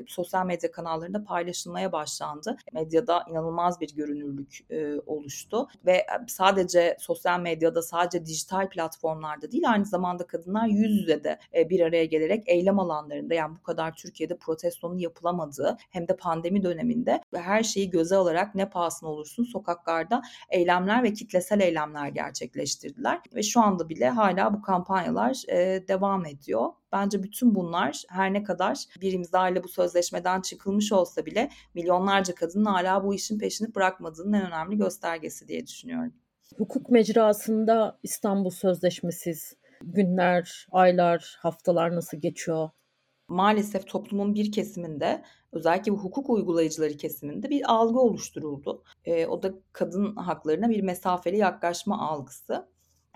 sosyal 0.08 0.46
medya 0.46 0.72
kanallarında 0.72 1.24
paylaşılmaya 1.24 1.92
başladı 1.92 2.18
başlandı. 2.38 2.58
Medyada 2.74 3.26
inanılmaz 3.30 3.82
bir 3.82 3.96
görünürlük 3.96 4.72
e, 4.72 5.00
oluştu 5.06 5.68
ve 5.86 6.06
sadece 6.28 6.98
sosyal 7.00 7.40
medyada 7.40 7.82
sadece 7.82 8.26
dijital 8.26 8.70
platformlarda 8.70 9.52
değil 9.52 9.70
aynı 9.70 9.86
zamanda 9.86 10.28
kadınlar 10.28 10.68
yüz 10.68 11.02
yüze 11.02 11.24
de 11.24 11.40
e, 11.56 11.70
bir 11.70 11.80
araya 11.80 12.06
gelerek 12.06 12.44
eylem 12.48 12.80
alanlarında 12.80 13.34
yani 13.34 13.56
bu 13.60 13.64
kadar 13.64 13.96
Türkiye'de 13.96 14.38
protestonun 14.38 14.98
yapılamadığı 14.98 15.78
hem 15.90 16.08
de 16.08 16.16
pandemi 16.16 16.64
döneminde 16.64 17.22
ve 17.34 17.42
her 17.42 17.64
şeyi 17.64 17.90
göze 17.90 18.16
alarak 18.16 18.56
ne 18.56 18.70
pahasına 18.70 19.10
olursun 19.10 19.44
sokaklarda 19.44 20.22
eylemler 20.50 21.04
ve 21.04 21.14
kitlesel 21.14 21.60
eylemler 21.60 22.08
gerçekleştirdiler 22.08 23.20
ve 23.36 23.44
şu 23.44 23.62
anda 23.62 23.90
bile 23.90 24.10
hala 24.10 24.54
bu 24.54 24.62
kampanyalar 24.62 25.44
e, 25.50 25.88
devam 25.88 26.26
ediyor. 26.26 26.70
Bence 26.92 27.24
bütün 27.24 27.56
bunlar 27.56 28.04
her 28.10 28.34
ne 28.34 28.44
kadar 28.44 28.78
bir 29.02 29.14
imza 29.14 29.50
ile 29.50 29.64
bu 29.64 29.68
sözleşmeden 29.68 30.42
çıkılmış 30.42 30.92
olsa 30.92 31.26
bile 31.26 31.50
milyonlarca 31.74 32.36
kadının 32.36 32.66
hala 32.66 33.04
bu 33.04 33.14
işin 33.14 33.40
peşini 33.40 33.76
bırakmadığının 33.76 34.34
en 34.34 34.48
önemli 34.48 34.78
göstergesi 34.78 35.48
diye 35.48 35.68
düşünüyorum. 35.68 36.14
Hukuk 36.58 36.90
mecrasında 36.90 38.00
İstanbul 38.04 38.50
Sözleşmesiz 38.50 39.54
günler, 39.82 40.68
aylar, 40.72 41.38
haftalar 41.40 41.96
nasıl 41.96 42.18
geçiyor? 42.18 42.70
Maalesef 43.28 43.88
toplumun 43.88 44.36
bir 44.36 44.52
kesiminde 44.52 45.24
özellikle 45.52 45.92
bu 45.92 45.98
hukuk 45.98 46.30
uygulayıcıları 46.30 46.98
kesiminde 46.98 47.50
bir 47.50 47.74
algı 47.74 48.00
oluşturuldu. 48.00 48.84
E, 49.06 49.28
o 49.28 49.44
da 49.44 49.54
kadın 49.74 50.16
haklarına 50.16 50.70
bir 50.70 50.82
mesafeli 50.82 51.38
yaklaşma 51.38 52.10
algısı. 52.10 52.68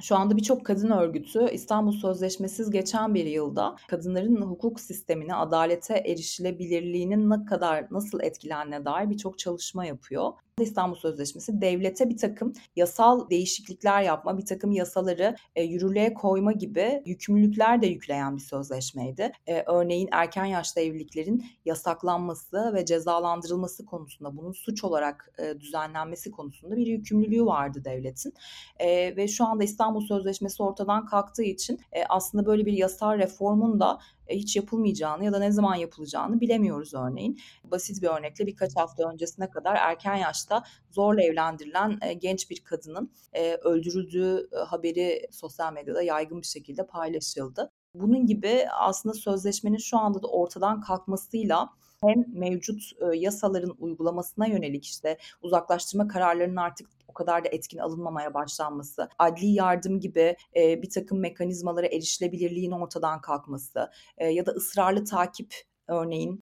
Şu 0.02 0.16
anda 0.16 0.38
birçok 0.38 0.66
kadın 0.66 0.90
örgütü 0.90 1.50
İstanbul 1.52 1.92
Sözleşmesiz 1.92 2.70
geçen 2.70 3.16
bir 3.16 3.26
yılda 3.26 3.76
kadınların 3.88 4.42
hukuk 4.42 4.80
sistemine, 4.80 5.36
adalete 5.36 5.94
erişilebilirliğinin 5.94 7.30
ne 7.30 7.46
kadar 7.46 7.88
nasıl 7.92 8.22
etkilendiğine 8.22 8.86
dair 8.86 9.10
birçok 9.10 9.40
çalışma 9.40 9.86
yapıyor. 9.86 10.32
İstanbul 10.60 10.96
Sözleşmesi 10.96 11.62
devlete 11.62 12.10
bir 12.10 12.18
takım 12.18 12.54
yasal 12.76 13.30
değişiklikler 13.30 14.02
yapma, 14.02 14.38
bir 14.38 14.46
takım 14.46 14.72
yasaları 14.72 15.36
e, 15.56 15.64
yürürlüğe 15.64 16.14
koyma 16.14 16.52
gibi 16.52 17.04
yükümlülükler 17.06 17.82
de 17.82 17.88
yükleyen 17.88 18.36
bir 18.36 18.42
sözleşmeydi. 18.42 19.32
E, 19.48 19.64
örneğin 19.68 20.10
erken 20.12 20.46
yaşta 20.46 20.82
evliliklerin 20.82 21.46
yasaklanması 21.66 22.74
ve 22.74 22.86
cezalandırılması 22.86 23.86
konusunda, 23.86 24.38
bunun 24.38 24.52
suç 24.52 24.84
olarak 24.84 25.34
e, 25.40 25.60
düzenlenmesi 25.60 26.32
konusunda 26.32 26.76
bir 26.76 26.88
yükümlülüğü 26.88 27.46
vardı 27.46 27.82
devletin. 27.86 28.34
E, 28.80 29.16
ve 29.16 29.28
şu 29.28 29.46
anda 29.46 29.64
İstanbul 29.64 30.02
Sözleşmesi 30.02 30.64
ortadan 30.64 31.06
kalktığı 31.06 31.44
için 31.44 31.80
e, 31.92 32.04
aslında 32.10 32.46
böyle 32.46 32.66
bir 32.66 32.74
yasal 32.74 33.18
reformun 33.18 33.80
da 33.80 34.00
hiç 34.36 34.56
yapılmayacağını 34.56 35.26
ya 35.26 35.34
da 35.34 35.40
ne 35.40 35.52
zaman 35.52 35.76
yapılacağını 35.76 36.42
bilemiyoruz 36.42 36.94
örneğin. 36.94 37.40
Basit 37.64 38.02
bir 38.02 38.08
örnekle 38.08 38.48
birkaç 38.48 38.76
hafta 38.76 39.10
öncesine 39.10 39.50
kadar 39.50 39.76
erken 39.76 40.16
yaşta 40.16 40.64
zorla 40.92 41.24
evlendirilen 41.24 42.00
e, 42.02 42.14
genç 42.14 42.50
bir 42.50 42.64
kadının 42.64 43.12
e, 43.34 43.56
öldürüldüğü 43.56 44.50
haberi 44.68 45.28
sosyal 45.32 45.74
medyada 45.74 46.02
yaygın 46.02 46.42
bir 46.42 46.48
şekilde 46.48 46.88
paylaşıldı. 46.88 47.72
Bunun 47.96 48.26
gibi 48.26 48.66
aslında 48.80 49.14
sözleşmenin 49.14 49.78
şu 49.78 49.98
anda 49.98 50.24
da 50.24 50.28
ortadan 50.28 50.82
kalkmasıyla 50.82 51.70
hem 52.04 52.26
mevcut 52.28 52.82
yasaların 53.14 53.76
uygulamasına 53.80 54.48
yönelik 54.48 54.86
işte 54.86 55.18
uzaklaştırma 55.42 56.08
kararlarının 56.08 56.56
artık 56.56 56.90
o 57.12 57.14
kadar 57.14 57.44
da 57.46 57.50
etkin 57.50 57.78
alınmamaya 57.78 58.34
başlanması, 58.34 59.10
adli 59.20 59.48
yardım 59.48 60.00
gibi 60.00 60.36
e, 60.56 60.82
bir 60.82 60.90
takım 60.90 61.20
mekanizmalara 61.20 61.88
erişilebilirliğin 61.88 62.72
ortadan 62.72 63.22
kalkması 63.22 63.92
e, 64.18 64.28
ya 64.28 64.46
da 64.46 64.52
ısrarlı 64.52 65.06
takip 65.06 65.56
örneğin 65.88 66.44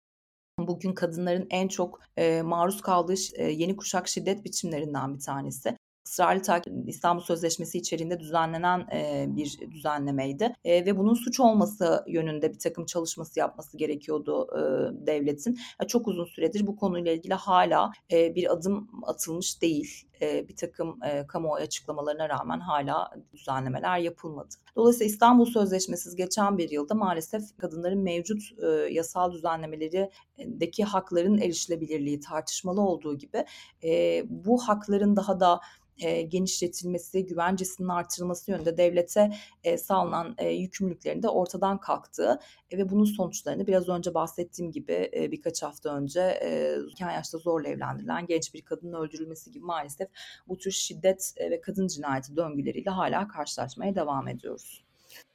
bugün 0.58 0.92
kadınların 0.92 1.46
en 1.50 1.68
çok 1.68 2.00
e, 2.16 2.42
maruz 2.42 2.82
kaldığı 2.82 3.14
e, 3.34 3.50
yeni 3.50 3.76
kuşak 3.76 4.08
şiddet 4.08 4.44
biçimlerinden 4.44 5.14
bir 5.14 5.20
tanesi 5.20 5.76
ısrarlı 6.14 6.42
takip 6.42 6.72
İstanbul 6.86 7.22
Sözleşmesi 7.22 7.78
içerisinde 7.78 8.20
düzenlenen 8.20 8.80
e, 8.92 9.26
bir 9.28 9.58
düzenlemeydi 9.70 10.52
e, 10.64 10.86
ve 10.86 10.98
bunun 10.98 11.14
suç 11.14 11.40
olması 11.40 12.04
yönünde 12.08 12.52
bir 12.52 12.58
takım 12.58 12.86
çalışması 12.86 13.38
yapması 13.38 13.76
gerekiyordu 13.76 14.46
e, 14.52 14.60
devletin. 15.06 15.58
Yani 15.80 15.88
çok 15.88 16.08
uzun 16.08 16.24
süredir 16.24 16.66
bu 16.66 16.76
konuyla 16.76 17.12
ilgili 17.12 17.34
hala 17.34 17.92
e, 18.12 18.34
bir 18.34 18.52
adım 18.52 18.90
atılmış 19.02 19.62
değil. 19.62 20.08
E, 20.20 20.48
bir 20.48 20.56
takım 20.56 20.98
e, 21.02 21.26
kamuoyu 21.26 21.64
açıklamalarına 21.64 22.28
rağmen 22.28 22.60
hala 22.60 23.10
düzenlemeler 23.32 23.98
yapılmadı. 23.98 24.54
Dolayısıyla 24.76 25.06
İstanbul 25.06 25.44
Sözleşmesiz 25.44 26.16
geçen 26.16 26.58
bir 26.58 26.70
yılda 26.70 26.94
maalesef 26.94 27.42
kadınların 27.58 28.02
mevcut 28.02 28.42
e, 28.62 28.66
yasal 28.92 29.32
düzenlemelerindeki 29.32 30.84
hakların 30.84 31.38
erişilebilirliği 31.38 32.20
tartışmalı 32.20 32.80
olduğu 32.80 33.18
gibi 33.18 33.44
e, 33.84 34.22
bu 34.28 34.68
hakların 34.68 35.16
daha 35.16 35.40
da 35.40 35.60
e, 35.98 36.22
genişletilmesi, 36.22 37.26
güvencesinin 37.26 37.88
artırılması 37.88 38.50
yönünde 38.50 38.76
devlete 38.76 39.32
e, 39.64 39.78
sağlanan 39.78 40.34
e, 40.38 40.48
yükümlülüklerin 40.48 41.22
de 41.22 41.28
ortadan 41.28 41.80
kalktığı 41.80 42.40
e, 42.70 42.78
ve 42.78 42.90
bunun 42.90 43.04
sonuçlarını 43.04 43.66
biraz 43.66 43.88
önce 43.88 44.14
bahsettiğim 44.14 44.72
gibi 44.72 45.10
e, 45.16 45.32
birkaç 45.32 45.62
hafta 45.62 45.96
önce 45.96 46.20
e, 46.20 46.76
yaşta 47.00 47.38
zorla 47.38 47.68
evlendirilen 47.68 48.26
genç 48.26 48.54
bir 48.54 48.62
kadının 48.62 48.92
öldürülmesi 48.92 49.50
gibi 49.50 49.64
maalesef 49.64 50.08
bu 50.48 50.58
tür 50.58 50.70
şiddet 50.70 51.34
e, 51.36 51.50
ve 51.50 51.60
kadın 51.60 51.86
cinayeti 51.86 52.36
döngüleriyle 52.36 52.90
hala 52.90 53.28
karşılaşmaya 53.28 53.94
devam 53.94 54.28
ediyoruz. 54.28 54.84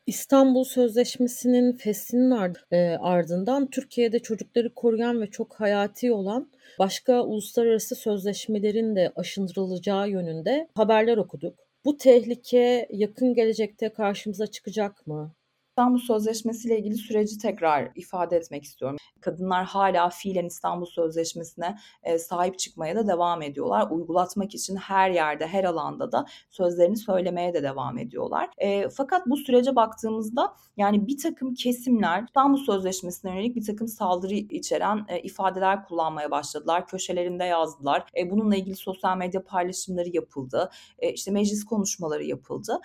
İstanbul 0.08 0.64
Sözleşmesi'nin 0.64 1.74
feshinin 1.74 2.56
e, 2.72 2.78
ardından 3.00 3.70
Türkiye'de 3.70 4.20
çocukları 4.20 4.74
koruyan 4.74 5.22
ve 5.22 5.28
çok 5.28 5.60
hayati 5.60 6.14
olan 6.14 6.52
başka 6.80 7.22
uluslararası 7.24 7.96
sözleşmelerin 7.96 8.96
de 8.96 9.12
aşındırılacağı 9.16 10.10
yönünde 10.10 10.68
haberler 10.76 11.18
okuduk. 11.18 11.60
Bu 11.86 11.98
tehlike 11.98 12.88
yakın 12.90 13.34
gelecekte 13.34 13.90
karşımıza 13.90 14.48
çıkacak 14.48 15.08
mı? 15.08 15.36
İstanbul 15.80 16.00
Sözleşmesi 16.00 16.68
ile 16.68 16.80
ilgili 16.80 16.96
süreci 16.96 17.38
tekrar 17.38 17.92
ifade 17.96 18.38
etmek 18.38 18.64
istiyorum. 18.64 18.98
Kadınlar 19.22 19.66
hala 19.66 20.10
fiilen 20.10 20.46
İstanbul 20.46 20.86
Sözleşmesi'ne 20.86 21.78
e, 22.04 22.20
sahip 22.20 22.60
çıkmaya 22.60 22.96
da 22.96 23.08
devam 23.08 23.42
ediyorlar. 23.42 23.88
Uygulatmak 23.92 24.56
için 24.56 24.76
her 24.76 25.10
yerde, 25.10 25.48
her 25.48 25.64
alanda 25.64 26.12
da 26.12 26.26
sözlerini 26.50 26.98
söylemeye 26.98 27.54
de 27.54 27.64
devam 27.64 27.98
ediyorlar. 27.98 28.50
E, 28.58 28.90
fakat 28.90 29.28
bu 29.28 29.38
sürece 29.38 29.76
baktığımızda 29.76 30.54
yani 30.78 31.08
bir 31.08 31.18
takım 31.18 31.54
kesimler 31.54 32.24
İstanbul 32.24 32.58
Sözleşmesi'ne 32.58 33.32
yönelik 33.32 33.56
bir 33.56 33.66
takım 33.66 33.88
saldırı 33.88 34.34
içeren 34.34 35.06
e, 35.08 35.20
ifadeler 35.20 35.86
kullanmaya 35.86 36.32
başladılar. 36.32 36.88
Köşelerinde 36.88 37.44
yazdılar. 37.44 38.06
Bununla 38.26 38.56
ilgili 38.56 38.76
sosyal 38.76 39.18
medya 39.18 39.44
paylaşımları 39.44 40.10
yapıldı. 40.10 40.70
E, 41.00 41.14
işte 41.14 41.32
meclis 41.32 41.66
konuşmaları 41.66 42.24
yapıldı. 42.24 42.80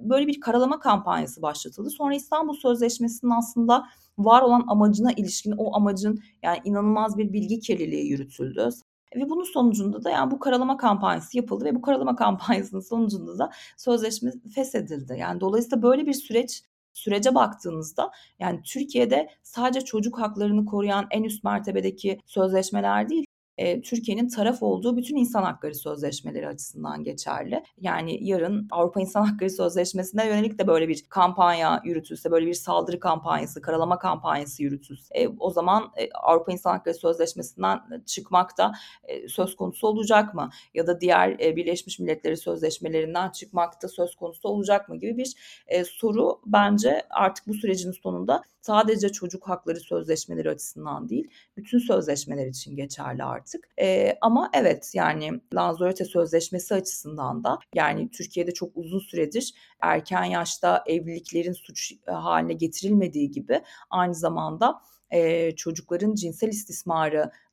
Böyle 0.00 0.26
bir 0.26 0.40
karalama 0.40 0.78
kampanyası 0.78 1.42
başlatıldı. 1.42 1.90
Sonra 1.90 2.14
İstanbul 2.24 2.54
Sözleşmesi'nin 2.54 3.30
aslında 3.30 3.84
var 4.18 4.42
olan 4.42 4.64
amacına 4.68 5.12
ilişkin 5.12 5.54
o 5.58 5.76
amacın 5.76 6.22
yani 6.42 6.58
inanılmaz 6.64 7.18
bir 7.18 7.32
bilgi 7.32 7.60
kirliliği 7.60 8.06
yürütüldü. 8.06 8.68
Ve 9.16 9.30
bunun 9.30 9.44
sonucunda 9.44 10.04
da 10.04 10.10
yani 10.10 10.30
bu 10.30 10.38
karalama 10.38 10.76
kampanyası 10.76 11.36
yapıldı 11.36 11.64
ve 11.64 11.74
bu 11.74 11.82
karalama 11.82 12.16
kampanyasının 12.24 12.80
sonucunda 12.80 13.38
da 13.38 13.50
sözleşme 13.76 14.32
feshedildi. 14.54 15.16
Yani 15.18 15.40
dolayısıyla 15.40 15.82
böyle 15.82 16.06
bir 16.06 16.12
süreç 16.12 16.62
sürece 16.92 17.34
baktığınızda 17.34 18.10
yani 18.38 18.62
Türkiye'de 18.62 19.28
sadece 19.42 19.80
çocuk 19.80 20.18
haklarını 20.18 20.64
koruyan 20.66 21.06
en 21.10 21.22
üst 21.22 21.44
mertebedeki 21.44 22.20
sözleşmeler 22.26 23.08
değil 23.08 23.26
e, 23.58 23.80
Türkiye'nin 23.80 24.28
taraf 24.28 24.62
olduğu 24.62 24.96
bütün 24.96 25.16
insan 25.16 25.42
hakları 25.42 25.74
sözleşmeleri 25.74 26.48
açısından 26.48 27.04
geçerli. 27.04 27.64
Yani 27.80 28.24
yarın 28.24 28.68
Avrupa 28.70 29.00
İnsan 29.00 29.24
Hakları 29.24 29.50
Sözleşmesi'ne 29.50 30.26
yönelik 30.26 30.58
de 30.58 30.66
böyle 30.66 30.88
bir 30.88 31.04
kampanya 31.08 31.82
yürütülse, 31.84 32.30
böyle 32.30 32.46
bir 32.46 32.54
saldırı 32.54 33.00
kampanyası, 33.00 33.62
karalama 33.62 33.98
kampanyası 33.98 34.62
yürütülse 34.62 35.14
e, 35.14 35.28
o 35.38 35.50
zaman 35.50 35.92
e, 35.96 36.10
Avrupa 36.10 36.52
İnsan 36.52 36.70
Hakları 36.70 36.94
Sözleşmesi'nden 36.94 37.80
çıkmak 38.06 38.58
da 38.58 38.72
e, 39.04 39.28
söz 39.28 39.56
konusu 39.56 39.86
olacak 39.86 40.34
mı? 40.34 40.50
Ya 40.74 40.86
da 40.86 41.00
diğer 41.00 41.36
e, 41.40 41.56
Birleşmiş 41.56 41.98
Milletleri 41.98 42.36
sözleşmelerinden 42.36 43.30
çıkmak 43.30 43.82
da 43.82 43.88
söz 43.88 44.16
konusu 44.16 44.48
olacak 44.48 44.88
mı 44.88 44.96
gibi 44.96 45.16
bir 45.16 45.34
e, 45.66 45.84
soru 45.84 46.40
bence 46.46 47.02
artık 47.10 47.46
bu 47.46 47.54
sürecin 47.54 47.92
sonunda 47.92 48.42
sadece 48.60 49.08
çocuk 49.08 49.48
hakları 49.48 49.80
sözleşmeleri 49.80 50.50
açısından 50.50 51.08
değil, 51.08 51.28
bütün 51.56 51.78
sözleşmeler 51.78 52.46
için 52.46 52.76
geçerli 52.76 53.24
artık. 53.24 53.43
E, 53.80 54.18
ama 54.20 54.50
evet 54.54 54.90
yani 54.94 55.40
Lanzarote 55.54 56.04
Sözleşmesi 56.04 56.74
açısından 56.74 57.44
da 57.44 57.58
yani 57.74 58.10
Türkiye'de 58.10 58.54
çok 58.54 58.70
uzun 58.74 58.98
süredir 58.98 59.54
erken 59.80 60.24
yaşta 60.24 60.84
evliliklerin 60.86 61.52
suç 61.52 61.92
haline 62.06 62.52
getirilmediği 62.52 63.30
gibi 63.30 63.62
aynı 63.90 64.14
zamanda 64.14 64.80
e, 65.10 65.50
çocukların 65.56 66.14
cinsel 66.14 66.48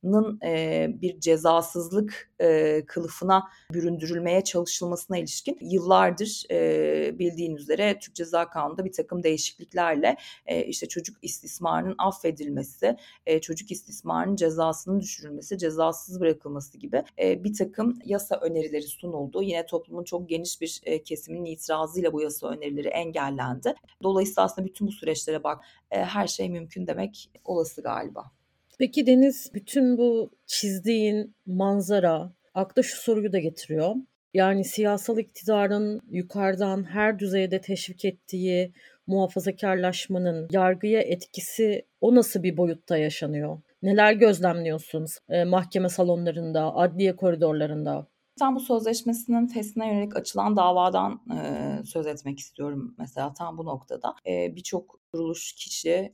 istismarının 0.01 0.39
e, 0.45 0.87
bir 1.01 1.19
cezasızlık 1.19 2.31
e, 2.41 2.81
kılıfına 2.85 3.43
büründürülmeye 3.73 4.43
çalışılmasına 4.43 5.17
ilişkin 5.17 5.57
yıllardır 5.61 6.43
e, 6.51 7.19
bildiğin 7.19 7.55
üzere 7.55 7.99
Türk 7.99 8.15
Ceza 8.15 8.49
Kanunu'nda 8.49 8.85
bir 8.85 8.91
takım 8.91 9.23
değişikliklerle 9.23 10.17
e, 10.45 10.65
işte 10.65 10.87
çocuk 10.87 11.17
istismarının 11.21 11.95
affedilmesi, 11.97 12.97
e, 13.25 13.41
çocuk 13.41 13.71
istismarının 13.71 14.35
cezasının 14.35 14.99
düşürülmesi, 14.99 15.57
cezasız 15.57 16.19
bırakılması 16.19 16.77
gibi 16.77 17.03
e, 17.19 17.43
bir 17.43 17.53
takım 17.53 17.99
yasa 18.05 18.35
önerileri 18.35 18.83
sunuldu. 18.83 19.43
Yine 19.43 19.65
toplumun 19.65 20.03
çok 20.03 20.29
geniş 20.29 20.61
bir 20.61 20.81
e, 20.83 21.03
kesiminin 21.03 21.45
itirazıyla 21.45 22.13
bu 22.13 22.21
yasa 22.21 22.47
önerileri 22.47 22.87
engellendi. 22.87 23.73
Dolayısıyla 24.03 24.43
aslında 24.43 24.67
bütün 24.67 24.87
bu 24.87 24.91
süreçlere 24.91 25.43
bak 25.43 25.63
e, 25.91 26.03
her 26.03 26.27
şey 26.27 26.49
mümkün 26.49 26.87
demek 26.87 27.31
olası 27.45 27.81
galiba. 27.81 28.40
Peki 28.81 29.07
Deniz 29.07 29.51
bütün 29.53 29.97
bu 29.97 30.31
çizdiğin 30.45 31.35
manzara 31.45 32.33
akla 32.53 32.83
şu 32.83 33.01
soruyu 33.01 33.33
da 33.33 33.39
getiriyor. 33.39 33.95
Yani 34.33 34.65
siyasal 34.65 35.17
iktidarın 35.17 36.01
yukarıdan 36.09 36.83
her 36.83 37.19
düzeyde 37.19 37.61
teşvik 37.61 38.05
ettiği 38.05 38.73
muhafazakarlaşmanın 39.07 40.47
yargıya 40.51 41.01
etkisi 41.01 41.85
o 42.01 42.15
nasıl 42.15 42.43
bir 42.43 42.57
boyutta 42.57 42.97
yaşanıyor? 42.97 43.61
Neler 43.81 44.13
gözlemliyorsunuz 44.13 45.17
e, 45.29 45.43
mahkeme 45.43 45.89
salonlarında, 45.89 46.75
adliye 46.75 47.15
koridorlarında? 47.15 48.07
İstanbul 48.35 48.59
Sözleşmesi'nin 48.59 49.47
fesline 49.47 49.87
yönelik 49.87 50.15
açılan 50.15 50.55
davadan 50.55 51.21
e, 51.33 51.83
söz 51.83 52.07
etmek 52.07 52.39
istiyorum 52.39 52.95
mesela 52.97 53.33
tam 53.33 53.57
bu 53.57 53.65
noktada. 53.65 54.15
E, 54.27 54.55
Birçok 54.55 54.99
kuruluş 55.13 55.53
kişi 55.53 56.13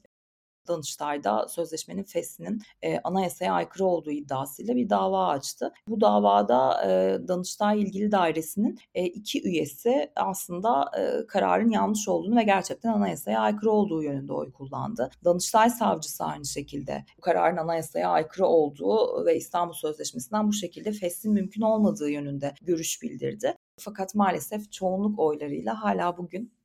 Danıştay'da 0.68 1.48
sözleşmenin 1.48 2.04
feslinin 2.04 2.62
e, 2.82 3.00
anayasaya 3.00 3.54
aykırı 3.54 3.86
olduğu 3.86 4.12
iddiasıyla 4.12 4.76
bir 4.76 4.90
dava 4.90 5.28
açtı. 5.28 5.72
Bu 5.88 6.02
davada 6.02 6.84
e, 6.86 6.88
Danıştay 7.28 7.82
İlgili 7.82 8.12
Dairesi'nin 8.12 8.80
e, 8.96 9.06
iki 9.06 9.44
üyesi 9.48 10.12
aslında 10.16 10.92
e, 11.00 11.28
kararın 11.28 11.70
yanlış 11.70 12.08
olduğunu 12.08 12.36
ve 12.36 12.44
gerçekten 12.44 12.94
anayasaya 12.94 13.40
aykırı 13.40 13.72
olduğu 13.72 14.04
yönünde 14.04 14.34
oy 14.34 14.52
kullandı. 14.52 15.10
Danıştay 15.26 15.70
savcısı 15.70 16.24
aynı 16.24 16.46
şekilde 16.46 17.06
bu 17.18 17.22
kararın 17.22 17.58
anayasaya 17.58 18.10
aykırı 18.10 18.46
olduğu 18.46 19.26
ve 19.26 19.38
İstanbul 19.38 19.74
Sözleşmesi'nden 19.74 20.48
bu 20.48 20.54
şekilde 20.54 20.92
feslin 20.92 21.34
mümkün 21.34 21.62
olmadığı 21.62 22.10
yönünde 22.10 22.54
görüş 22.62 23.02
bildirdi. 23.02 23.56
Fakat 23.80 24.16
maalesef 24.16 24.72
çoğunluk 24.72 25.20
oylarıyla 25.20 25.84
hala 25.84 26.18
bugün 26.18 26.57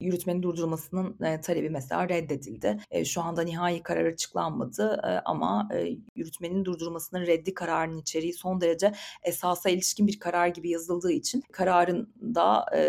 yürütmenin 0.00 0.42
durdurulmasının 0.42 1.16
e, 1.24 1.40
talebi 1.40 1.70
mesela 1.70 2.08
reddedildi. 2.08 2.78
E, 2.90 3.04
şu 3.04 3.22
anda 3.22 3.42
nihai 3.42 3.82
karar 3.82 4.04
açıklanmadı 4.04 5.00
e, 5.04 5.08
ama 5.24 5.68
e, 5.74 5.96
yürütmenin 6.16 6.64
durdurulmasının 6.64 7.26
reddi 7.26 7.54
kararının 7.54 7.98
içeriği 7.98 8.32
son 8.32 8.60
derece 8.60 8.92
esasa 9.22 9.70
ilişkin 9.70 10.06
bir 10.06 10.18
karar 10.18 10.48
gibi 10.48 10.70
yazıldığı 10.70 11.12
için 11.12 11.42
kararın 11.52 12.14
da 12.34 12.66
e, 12.76 12.80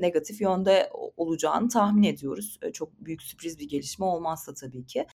negatif 0.00 0.40
yönde 0.40 0.90
olacağını 1.16 1.68
tahmin 1.68 2.02
ediyoruz. 2.02 2.58
E, 2.62 2.72
çok 2.72 3.00
büyük 3.00 3.22
sürpriz 3.22 3.58
bir 3.58 3.68
gelişme 3.68 4.04
olmazsa 4.06 4.54
tabii 4.54 4.86
ki 4.86 5.06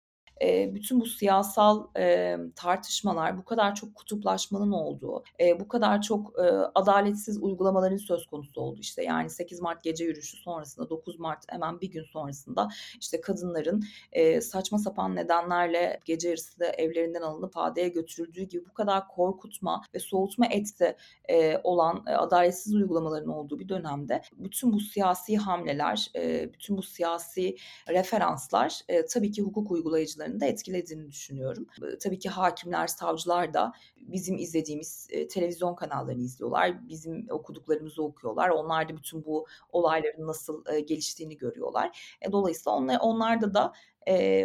e, 0.42 0.74
bütün 0.74 1.00
bu 1.00 1.06
siyasal 1.06 1.86
e, 1.98 2.36
tartışmalar, 2.56 3.38
bu 3.38 3.44
kadar 3.44 3.74
çok 3.74 3.94
kutuplaşmanın 3.94 4.72
olduğu, 4.72 5.22
e, 5.40 5.60
bu 5.60 5.68
kadar 5.68 6.02
çok 6.02 6.38
e, 6.38 6.42
adaletsiz 6.74 7.38
uygulamaların 7.42 7.96
söz 7.96 8.26
konusu 8.26 8.60
oldu 8.60 8.80
işte. 8.80 9.02
Yani 9.04 9.30
8 9.30 9.60
Mart 9.60 9.84
gece 9.84 10.04
yürüyüşü 10.04 10.36
sonrasında 10.36 10.90
9 10.90 11.18
Mart 11.18 11.52
hemen 11.52 11.80
bir 11.80 11.90
gün 11.90 12.04
sonrasında 12.04 12.68
işte 13.00 13.20
kadınların 13.20 13.84
e, 14.12 14.40
saçma 14.40 14.78
sapan 14.78 15.16
nedenlerle 15.16 16.00
gece 16.04 16.28
yarısı 16.28 16.64
evlerinden 16.64 17.22
alınıp 17.22 17.56
adaya 17.56 17.88
götürüldüğü 17.88 18.42
gibi 18.42 18.66
bu 18.70 18.74
kadar 18.74 19.08
korkutma 19.08 19.82
ve 19.94 19.98
soğutma 19.98 20.46
etkisi 20.46 20.96
e, 21.28 21.60
olan 21.64 22.04
e, 22.06 22.10
adaletsiz 22.10 22.74
uygulamaların 22.74 23.28
olduğu 23.28 23.58
bir 23.58 23.68
dönemde 23.68 24.22
bütün 24.32 24.72
bu 24.72 24.80
siyasi 24.80 25.36
hamleler, 25.36 26.10
e, 26.16 26.52
bütün 26.52 26.76
bu 26.76 26.82
siyasi 26.82 27.56
referanslar 27.88 28.80
e, 28.88 29.06
tabii 29.06 29.32
ki 29.32 29.42
hukuk 29.42 29.70
uygulayıcılarının 29.70 30.31
hayatlarını 30.32 30.40
da 30.40 30.46
etkilediğini 30.46 31.10
düşünüyorum. 31.10 31.66
Tabii 32.00 32.18
ki 32.18 32.28
hakimler, 32.28 32.86
savcılar 32.86 33.54
da 33.54 33.72
bizim 33.96 34.38
izlediğimiz 34.38 35.08
televizyon 35.30 35.74
kanallarını 35.74 36.22
izliyorlar. 36.22 36.88
Bizim 36.88 37.26
okuduklarımızı 37.30 38.02
okuyorlar. 38.02 38.48
Onlar 38.48 38.88
da 38.88 38.96
bütün 38.96 39.24
bu 39.24 39.46
olayların 39.72 40.26
nasıl 40.26 40.64
geliştiğini 40.86 41.36
görüyorlar. 41.36 42.16
E, 42.20 42.32
dolayısıyla 42.32 42.76
onlar, 42.76 42.98
onlarda 43.00 43.54
da 43.54 43.72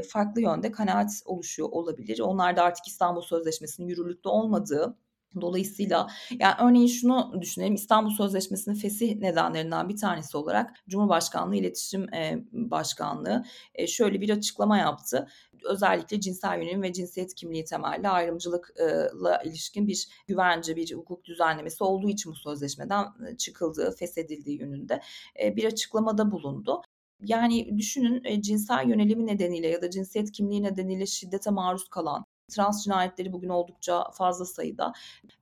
farklı 0.10 0.42
yönde 0.42 0.72
kanaat 0.72 1.22
oluşuyor 1.26 1.70
olabilir. 1.72 2.20
Onlar 2.20 2.56
da 2.56 2.64
artık 2.64 2.88
İstanbul 2.88 3.22
Sözleşmesi'nin 3.22 3.88
yürürlükte 3.88 4.30
olmadığı 4.30 4.98
Dolayısıyla 5.42 6.08
yani 6.40 6.54
örneğin 6.62 6.88
şunu 6.88 7.42
düşünelim 7.42 7.74
İstanbul 7.74 8.12
Sözleşmesi'nin 8.12 8.76
fesih 8.76 9.18
nedenlerinden 9.18 9.90
bir 9.90 9.98
tanesi 9.98 10.38
olarak 10.38 10.76
Cumhurbaşkanlığı 10.90 11.56
İletişim 11.56 12.08
Başkanlığı 12.52 13.44
şöyle 13.88 14.22
bir 14.22 14.30
açıklama 14.30 14.78
yaptı 14.78 15.28
özellikle 15.70 16.22
cinsel 16.22 16.58
yönelim 16.62 16.82
ve 16.82 16.94
cinsiyet 16.94 17.36
kimliği 17.36 17.66
temelli 17.66 18.10
ayrımcılıkla 18.10 19.42
ilişkin 19.46 19.88
bir 19.88 20.08
güvence, 20.28 20.76
bir 20.76 20.96
hukuk 20.96 21.26
düzenlemesi 21.26 21.84
olduğu 21.84 22.10
için 22.10 22.32
bu 22.32 22.36
sözleşmeden 22.36 23.06
çıkıldığı, 23.38 23.96
feshedildiği 23.96 24.60
yönünde 24.60 25.02
bir 25.40 25.66
açıklamada 25.66 26.32
bulundu. 26.32 26.82
Yani 27.24 27.78
düşünün 27.78 28.42
cinsel 28.42 28.90
yönelimi 28.90 29.28
nedeniyle 29.28 29.68
ya 29.68 29.82
da 29.82 29.90
cinsiyet 29.90 30.32
kimliği 30.32 30.64
nedeniyle 30.64 31.06
şiddete 31.06 31.50
maruz 31.50 31.90
kalan 31.90 32.26
trans 32.48 32.84
cinayetleri 32.84 33.34
bugün 33.34 33.50
oldukça 33.50 34.12
fazla 34.12 34.46
sayıda. 34.46 34.94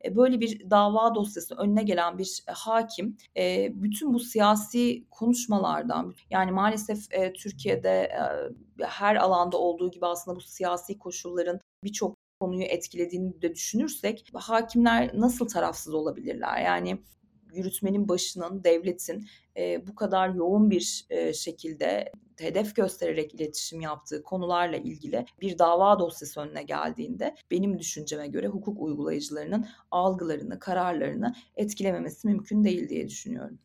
Böyle 0.10 0.40
bir 0.40 0.70
dava 0.70 1.16
dosyası 1.16 1.56
önüne 1.56 1.84
gelen 1.84 2.18
bir 2.18 2.44
hakim 2.48 3.18
bütün 3.82 4.14
bu 4.14 4.20
siyasi 4.20 5.06
konuşmalardan 5.10 6.16
yani 6.30 6.52
maalesef 6.52 7.10
Türkiye'de 7.36 8.12
her 8.82 9.16
alanda 9.16 9.58
olduğu 9.58 9.92
gibi 9.92 10.06
aslında 10.06 10.36
bu 10.38 10.42
siyasi 10.42 11.00
koşulların 11.00 11.60
birçok 11.84 12.16
konuyu 12.40 12.64
etkilediğini 12.64 13.42
de 13.42 13.56
düşünürsek 13.56 14.32
hakimler 14.34 15.12
nasıl 15.14 15.48
tarafsız 15.48 15.94
olabilirler? 15.94 16.62
Yani 16.62 16.98
yürütmenin 17.54 18.10
başının, 18.10 18.64
devletin 18.64 19.28
e, 19.58 19.88
bu 19.88 19.96
kadar 19.96 20.30
yoğun 20.30 20.70
bir 20.70 21.06
e, 21.10 21.34
şekilde 21.34 22.12
hedef 22.40 22.76
göstererek 22.76 23.36
iletişim 23.36 23.82
yaptığı 23.82 24.24
konularla 24.24 24.78
ilgili 24.78 25.26
bir 25.42 25.60
dava 25.60 26.00
dosyası 26.00 26.42
önüne 26.42 26.64
geldiğinde 26.64 27.36
benim 27.52 27.80
düşünceme 27.80 28.28
göre 28.28 28.48
hukuk 28.48 28.82
uygulayıcılarının 28.82 29.68
algılarını, 29.92 30.60
kararlarını 30.60 31.36
etkilememesi 31.56 32.28
mümkün 32.28 32.64
değil 32.64 32.90
diye 32.90 33.08
düşünüyorum. 33.08 33.60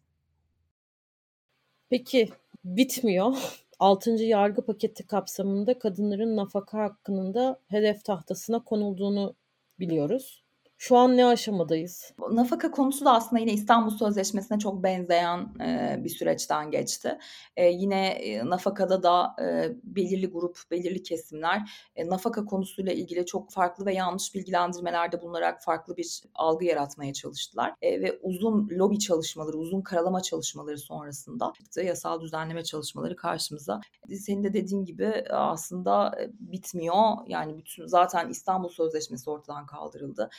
Peki 1.90 2.28
bitmiyor. 2.64 3.36
6. 3.78 4.10
yargı 4.10 4.66
paketi 4.66 5.06
kapsamında 5.06 5.78
kadınların 5.78 6.36
nafaka 6.36 6.78
hakkının 6.78 7.34
da 7.34 7.60
hedef 7.66 8.04
tahtasına 8.04 8.64
konulduğunu 8.64 9.36
biliyoruz. 9.78 10.39
Şu 10.82 10.96
an 10.96 11.16
ne 11.16 11.26
aşamadayız? 11.26 12.12
Nafaka 12.30 12.70
konusu 12.70 13.04
da 13.04 13.12
aslında 13.12 13.40
yine 13.40 13.52
İstanbul 13.52 13.90
Sözleşmesi'ne 13.90 14.58
çok 14.58 14.82
benzeyen 14.82 15.38
e, 15.60 15.96
bir 16.04 16.08
süreçten 16.08 16.70
geçti. 16.70 17.18
E, 17.56 17.66
yine 17.66 18.08
e, 18.08 18.46
nafakada 18.46 19.02
da 19.02 19.36
e, 19.42 19.68
belirli 19.84 20.26
grup, 20.26 20.58
belirli 20.70 21.02
kesimler 21.02 21.70
e, 21.96 22.08
nafaka 22.08 22.44
konusuyla 22.44 22.92
ilgili 22.92 23.26
çok 23.26 23.50
farklı 23.50 23.86
ve 23.86 23.94
yanlış 23.94 24.34
bilgilendirmelerde 24.34 25.22
bulunarak 25.22 25.64
farklı 25.64 25.96
bir 25.96 26.22
algı 26.34 26.64
yaratmaya 26.64 27.12
çalıştılar. 27.12 27.74
E, 27.82 28.00
ve 28.00 28.18
uzun 28.22 28.68
lobi 28.70 28.98
çalışmaları, 28.98 29.56
uzun 29.56 29.82
karalama 29.82 30.20
çalışmaları 30.20 30.78
sonrasında 30.78 31.52
çıktı. 31.56 31.82
Yasal 31.82 32.20
düzenleme 32.20 32.64
çalışmaları 32.64 33.16
karşımıza. 33.16 33.80
Senin 34.18 34.44
de 34.44 34.52
dediğin 34.52 34.84
gibi 34.84 35.24
aslında 35.30 36.18
bitmiyor. 36.40 36.96
Yani 37.26 37.58
bütün 37.58 37.86
zaten 37.86 38.28
İstanbul 38.28 38.68
Sözleşmesi 38.68 39.30
ortadan 39.30 39.66
kaldırıldı 39.66 40.30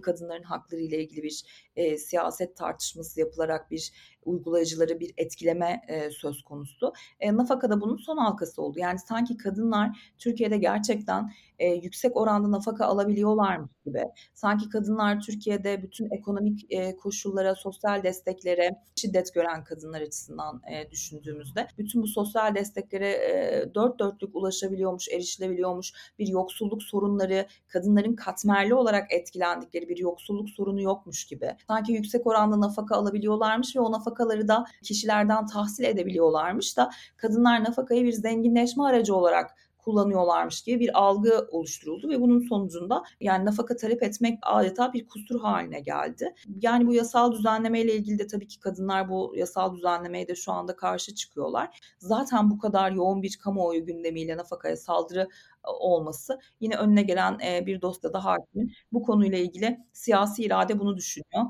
kadınların 0.00 0.42
hakları 0.42 0.80
ile 0.80 1.02
ilgili 1.02 1.22
bir 1.22 1.44
e, 1.76 1.98
siyaset 1.98 2.56
tartışması 2.56 3.20
yapılarak 3.20 3.70
bir 3.70 3.92
uygulayıcıları 4.26 5.00
bir 5.00 5.14
etkileme 5.16 5.82
e, 5.88 6.10
söz 6.10 6.42
konusu. 6.42 6.92
E, 7.20 7.36
nafaka 7.36 7.70
da 7.70 7.80
bunun 7.80 7.96
son 7.96 8.16
halkası 8.16 8.62
oldu. 8.62 8.78
Yani 8.78 8.98
sanki 8.98 9.36
kadınlar 9.36 10.12
Türkiye'de 10.18 10.56
gerçekten 10.56 11.32
e, 11.58 11.68
yüksek 11.68 12.16
oranda 12.16 12.50
nafaka 12.50 12.86
alabiliyorlarmış 12.86 13.70
gibi. 13.84 14.04
Sanki 14.34 14.68
kadınlar 14.68 15.20
Türkiye'de 15.20 15.82
bütün 15.82 16.10
ekonomik 16.10 16.66
e, 16.70 16.96
koşullara, 16.96 17.54
sosyal 17.54 18.02
desteklere 18.02 18.82
şiddet 18.96 19.34
gören 19.34 19.64
kadınlar 19.64 20.00
açısından 20.00 20.62
e, 20.72 20.90
düşündüğümüzde 20.90 21.68
bütün 21.78 22.02
bu 22.02 22.06
sosyal 22.06 22.54
desteklere 22.54 23.10
e, 23.10 23.64
dört 23.74 23.98
dörtlük 23.98 24.36
ulaşabiliyormuş, 24.36 25.08
erişilebiliyormuş 25.08 25.92
bir 26.18 26.26
yoksulluk 26.28 26.82
sorunları, 26.82 27.46
kadınların 27.68 28.16
katmerli 28.16 28.74
olarak 28.74 29.12
etkilendikleri 29.12 29.88
bir 29.88 29.96
yoksulluk 29.96 30.50
sorunu 30.50 30.82
yokmuş 30.82 31.24
gibi. 31.24 31.56
Sanki 31.66 31.92
yüksek 31.92 32.26
oranda 32.26 32.60
nafaka 32.60 32.96
alabiliyorlarmış 32.96 33.76
ve 33.76 33.80
o 33.80 33.92
nafakaları 34.16 34.48
da 34.48 34.64
kişilerden 34.82 35.46
tahsil 35.46 35.84
edebiliyorlarmış 35.84 36.76
da 36.76 36.90
kadınlar 37.16 37.64
nafakayı 37.64 38.04
bir 38.04 38.12
zenginleşme 38.12 38.84
aracı 38.84 39.14
olarak 39.14 39.50
kullanıyorlarmış 39.78 40.62
gibi 40.62 40.80
bir 40.80 40.98
algı 40.98 41.48
oluşturuldu 41.50 42.08
ve 42.08 42.20
bunun 42.20 42.40
sonucunda 42.48 43.02
yani 43.20 43.44
nafaka 43.44 43.76
talep 43.76 44.02
etmek 44.02 44.38
adeta 44.42 44.92
bir 44.92 45.06
kusur 45.06 45.40
haline 45.40 45.80
geldi. 45.80 46.34
Yani 46.62 46.86
bu 46.86 46.94
yasal 46.94 47.32
düzenleme 47.32 47.80
ile 47.80 47.94
ilgili 47.94 48.18
de 48.18 48.26
tabii 48.26 48.48
ki 48.48 48.60
kadınlar 48.60 49.08
bu 49.08 49.34
yasal 49.36 49.76
düzenlemeye 49.76 50.28
de 50.28 50.34
şu 50.34 50.52
anda 50.52 50.76
karşı 50.76 51.14
çıkıyorlar. 51.14 51.80
Zaten 51.98 52.50
bu 52.50 52.58
kadar 52.58 52.90
yoğun 52.90 53.22
bir 53.22 53.38
kamuoyu 53.42 53.86
gündemiyle 53.86 54.36
nafakaya 54.36 54.76
saldırı 54.76 55.28
e, 55.64 55.70
olması 55.70 56.38
yine 56.60 56.76
önüne 56.76 57.02
gelen 57.02 57.38
e, 57.46 57.66
bir 57.66 57.82
dosyada 57.82 58.24
hakimin 58.24 58.72
bu 58.92 59.02
konuyla 59.02 59.38
ilgili 59.38 59.78
siyasi 59.92 60.42
irade 60.42 60.78
bunu 60.78 60.96
düşünüyor 60.96 61.44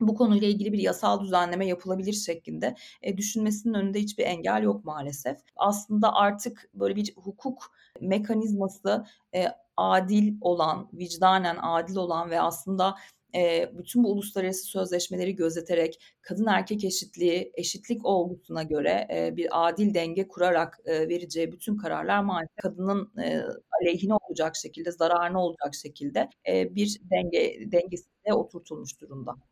bu 0.00 0.14
konuyla 0.14 0.48
ilgili 0.48 0.72
bir 0.72 0.78
yasal 0.78 1.20
düzenleme 1.20 1.66
yapılabilir 1.66 2.12
şeklinde 2.12 2.74
e, 3.02 3.16
düşünmesinin 3.16 3.74
önünde 3.74 4.00
hiçbir 4.00 4.24
engel 4.24 4.62
yok 4.62 4.84
maalesef. 4.84 5.38
Aslında 5.56 6.14
artık 6.14 6.70
böyle 6.74 6.96
bir 6.96 7.14
hukuk 7.16 7.72
mekanizması 8.00 9.04
e, 9.34 9.46
adil 9.76 10.34
olan, 10.40 10.88
vicdanen 10.92 11.56
adil 11.62 11.96
olan 11.96 12.30
ve 12.30 12.40
aslında 12.40 12.94
e, 13.34 13.70
bütün 13.78 14.04
bu 14.04 14.12
uluslararası 14.12 14.64
sözleşmeleri 14.64 15.36
gözeterek 15.36 16.02
kadın 16.22 16.46
erkek 16.46 16.84
eşitliği, 16.84 17.52
eşitlik 17.54 18.04
olgusuna 18.06 18.62
göre 18.62 19.06
e, 19.14 19.36
bir 19.36 19.68
adil 19.68 19.94
denge 19.94 20.28
kurarak 20.28 20.78
e, 20.84 21.08
vereceği 21.08 21.52
bütün 21.52 21.76
kararlar 21.76 22.20
maalesef 22.20 22.56
kadının 22.62 23.12
e, 23.18 23.42
aleyhine 23.80 24.14
olacak 24.14 24.56
şekilde, 24.56 24.92
zararına 24.92 25.44
olacak 25.44 25.74
şekilde 25.74 26.28
e, 26.48 26.74
bir 26.74 27.00
denge 27.10 27.72
dengesinde 27.72 28.34
oturtulmuş 28.34 29.00
durumda. 29.00 29.49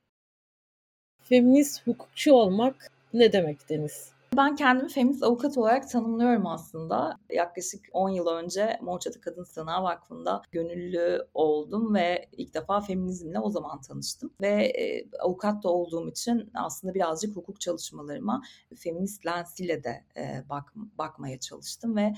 Feminist 1.28 1.86
hukukçu 1.86 2.32
olmak 2.32 2.92
ne 3.12 3.32
demek 3.32 3.68
Deniz? 3.68 4.12
Ben 4.36 4.56
kendimi 4.56 4.88
feminist 4.88 5.22
avukat 5.22 5.58
olarak 5.58 5.90
tanımlıyorum 5.90 6.46
aslında. 6.46 7.16
Yaklaşık 7.30 7.80
10 7.92 8.08
yıl 8.08 8.26
önce 8.26 8.78
Morçatı 8.82 9.20
Kadın 9.20 9.44
Sığınağı 9.44 9.82
Vakfı'nda 9.82 10.42
gönüllü 10.52 11.26
oldum 11.34 11.94
ve 11.94 12.28
ilk 12.32 12.54
defa 12.54 12.80
feminizmle 12.80 13.40
o 13.40 13.50
zaman 13.50 13.80
tanıştım. 13.80 14.30
Ve 14.40 14.64
e, 14.64 15.06
avukat 15.20 15.62
da 15.62 15.68
olduğum 15.68 16.08
için 16.08 16.50
aslında 16.54 16.94
birazcık 16.94 17.36
hukuk 17.36 17.60
çalışmalarıma 17.60 18.42
feminist 18.76 19.26
lensiyle 19.26 19.84
de 19.84 20.04
e, 20.16 20.44
bak, 20.50 20.72
bakmaya 20.98 21.40
çalıştım 21.40 21.96
ve 21.96 22.14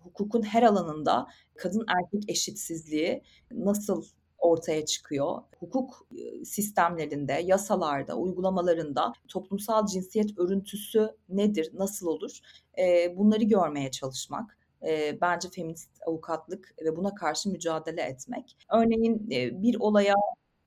hukukun 0.00 0.42
her 0.42 0.62
alanında 0.62 1.26
kadın 1.56 1.84
erkek 1.88 2.30
eşitsizliği 2.30 3.22
nasıl 3.50 4.04
ortaya 4.42 4.86
çıkıyor. 4.86 5.42
Hukuk 5.60 6.08
sistemlerinde, 6.44 7.32
yasalarda, 7.32 8.14
uygulamalarında 8.14 9.12
toplumsal 9.28 9.86
cinsiyet 9.86 10.38
örüntüsü 10.38 11.08
nedir, 11.28 11.70
nasıl 11.74 12.06
olur? 12.06 12.38
Bunları 13.16 13.44
görmeye 13.44 13.90
çalışmak 13.90 14.58
bence 15.20 15.48
feminist 15.50 15.90
avukatlık 16.06 16.74
ve 16.84 16.96
buna 16.96 17.14
karşı 17.14 17.50
mücadele 17.50 18.02
etmek. 18.02 18.56
Örneğin 18.72 19.30
bir 19.62 19.76
olaya 19.80 20.14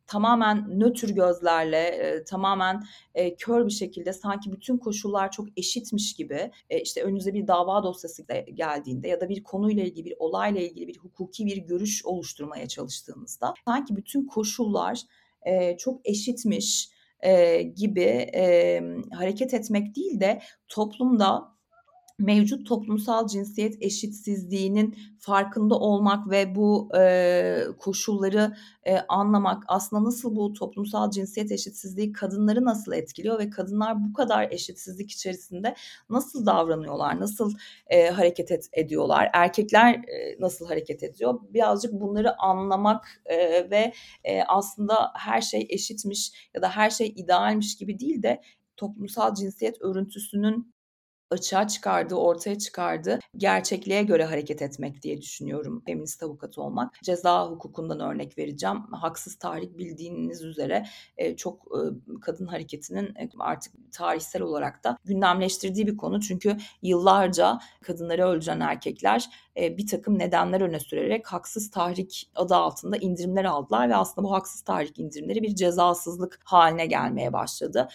tamamen 0.08 0.80
nötr 0.80 1.10
gözlerle, 1.10 1.88
e, 1.88 2.24
tamamen 2.24 2.84
e, 3.16 3.36
kör 3.36 3.66
bir 3.66 3.72
şekilde 3.72 4.14
sanki 4.14 4.52
bütün 4.52 4.78
koşullar 4.78 5.32
çok 5.32 5.48
eşitmiş 5.58 6.14
gibi 6.14 6.52
e, 6.70 6.82
işte 6.82 7.04
önünüze 7.04 7.34
bir 7.34 7.48
dava 7.48 7.84
dosyası 7.84 8.24
geldiğinde 8.54 9.08
ya 9.08 9.22
da 9.22 9.30
bir 9.30 9.44
konuyla 9.44 9.84
ilgili 9.84 10.06
bir 10.06 10.16
olayla 10.20 10.62
ilgili 10.62 10.88
bir 10.88 10.98
hukuki 10.98 11.46
bir 11.46 11.58
görüş 11.58 12.06
oluşturmaya 12.06 12.68
çalıştığınızda 12.68 13.54
sanki 13.66 13.96
bütün 13.96 14.28
koşullar 14.28 15.02
e, 15.42 15.78
çok 15.78 16.10
eşitmiş 16.10 16.90
e, 17.20 17.62
gibi 17.62 18.30
e, 18.36 18.82
hareket 19.14 19.54
etmek 19.54 19.96
değil 19.96 20.20
de 20.20 20.42
toplumda 20.68 21.55
mevcut 22.20 22.68
toplumsal 22.68 23.28
cinsiyet 23.28 23.78
eşitsizliğinin 23.82 24.96
farkında 25.20 25.76
olmak 25.76 26.30
ve 26.30 26.56
bu 26.56 26.90
e, 26.98 27.64
koşulları 27.80 28.56
e, 28.84 28.98
anlamak 29.00 29.64
aslında 29.68 30.04
nasıl 30.04 30.36
bu 30.36 30.54
toplumsal 30.54 31.12
cinsiyet 31.12 31.52
eşitsizliği 31.52 32.12
kadınları 32.12 32.66
nasıl 32.66 32.94
etkiliyor 32.94 33.40
ve 33.40 33.50
kadınlar 33.50 34.04
bu 34.04 34.14
kadar 34.14 34.52
eşitsizlik 34.52 35.12
içerisinde 35.12 35.76
nasıl 36.10 36.46
davranıyorlar, 36.46 37.20
nasıl 37.20 37.54
e, 37.88 38.10
hareket 38.10 38.52
et, 38.52 38.70
ediyorlar, 38.74 39.30
erkekler 39.34 39.94
e, 39.94 40.36
nasıl 40.40 40.68
hareket 40.68 41.04
ediyor? 41.04 41.40
Birazcık 41.50 41.94
bunları 41.94 42.42
anlamak 42.42 43.22
e, 43.26 43.38
ve 43.70 43.94
e, 44.24 44.44
aslında 44.44 45.12
her 45.16 45.42
şey 45.42 45.68
eşitmiş 45.70 46.50
ya 46.54 46.62
da 46.62 46.70
her 46.70 46.90
şey 46.90 47.08
idealmiş 47.16 47.78
gibi 47.78 48.00
değil 48.00 48.24
de 48.24 48.42
toplumsal 48.78 49.36
cinsiyet 49.36 49.82
örüntüsünün 49.82 50.75
açığa 51.36 51.68
çıkardığı, 51.68 52.16
ortaya 52.16 52.58
çıkardığı 52.58 53.20
gerçekliğe 53.38 54.04
göre 54.04 54.26
hareket 54.26 54.62
etmek 54.62 55.04
diye 55.04 55.22
düşünüyorum 55.22 55.84
feminist 55.86 56.24
avukat 56.24 56.58
olmak. 56.58 57.04
Ceza 57.04 57.48
hukukundan 57.48 58.00
örnek 58.00 58.38
vereceğim. 58.38 58.78
Haksız 58.92 59.36
tahrik 59.36 59.78
bildiğiniz 59.78 60.42
üzere 60.44 60.86
e, 61.18 61.36
çok 61.36 61.68
e, 61.68 61.80
kadın 62.22 62.48
hareketinin 62.48 63.06
e, 63.06 63.30
artık 63.40 63.74
tarihsel 63.92 64.42
olarak 64.42 64.84
da 64.84 64.98
gündemleştirdiği 65.06 65.88
bir 65.88 65.98
konu. 65.98 66.22
Çünkü 66.22 66.58
yıllarca 66.82 67.60
kadınları 67.82 68.28
öldüren 68.28 68.60
erkekler 68.60 69.30
bir 69.58 69.88
takım 69.88 70.20
nedenler 70.20 70.62
öne 70.62 70.80
sürerek 70.80 71.28
haksız 71.28 71.72
tahrik 71.72 72.30
adı 72.36 72.56
altında 72.56 72.98
indirimler 72.98 73.46
aldılar 73.46 73.90
ve 73.90 73.96
aslında 73.96 74.28
bu 74.28 74.32
haksız 74.32 74.62
tahrik 74.62 75.00
indirimleri 75.00 75.42
bir 75.42 75.56
cezasızlık 75.56 76.40
haline 76.44 76.86
gelmeye 76.86 77.34
başladı. 77.34 77.88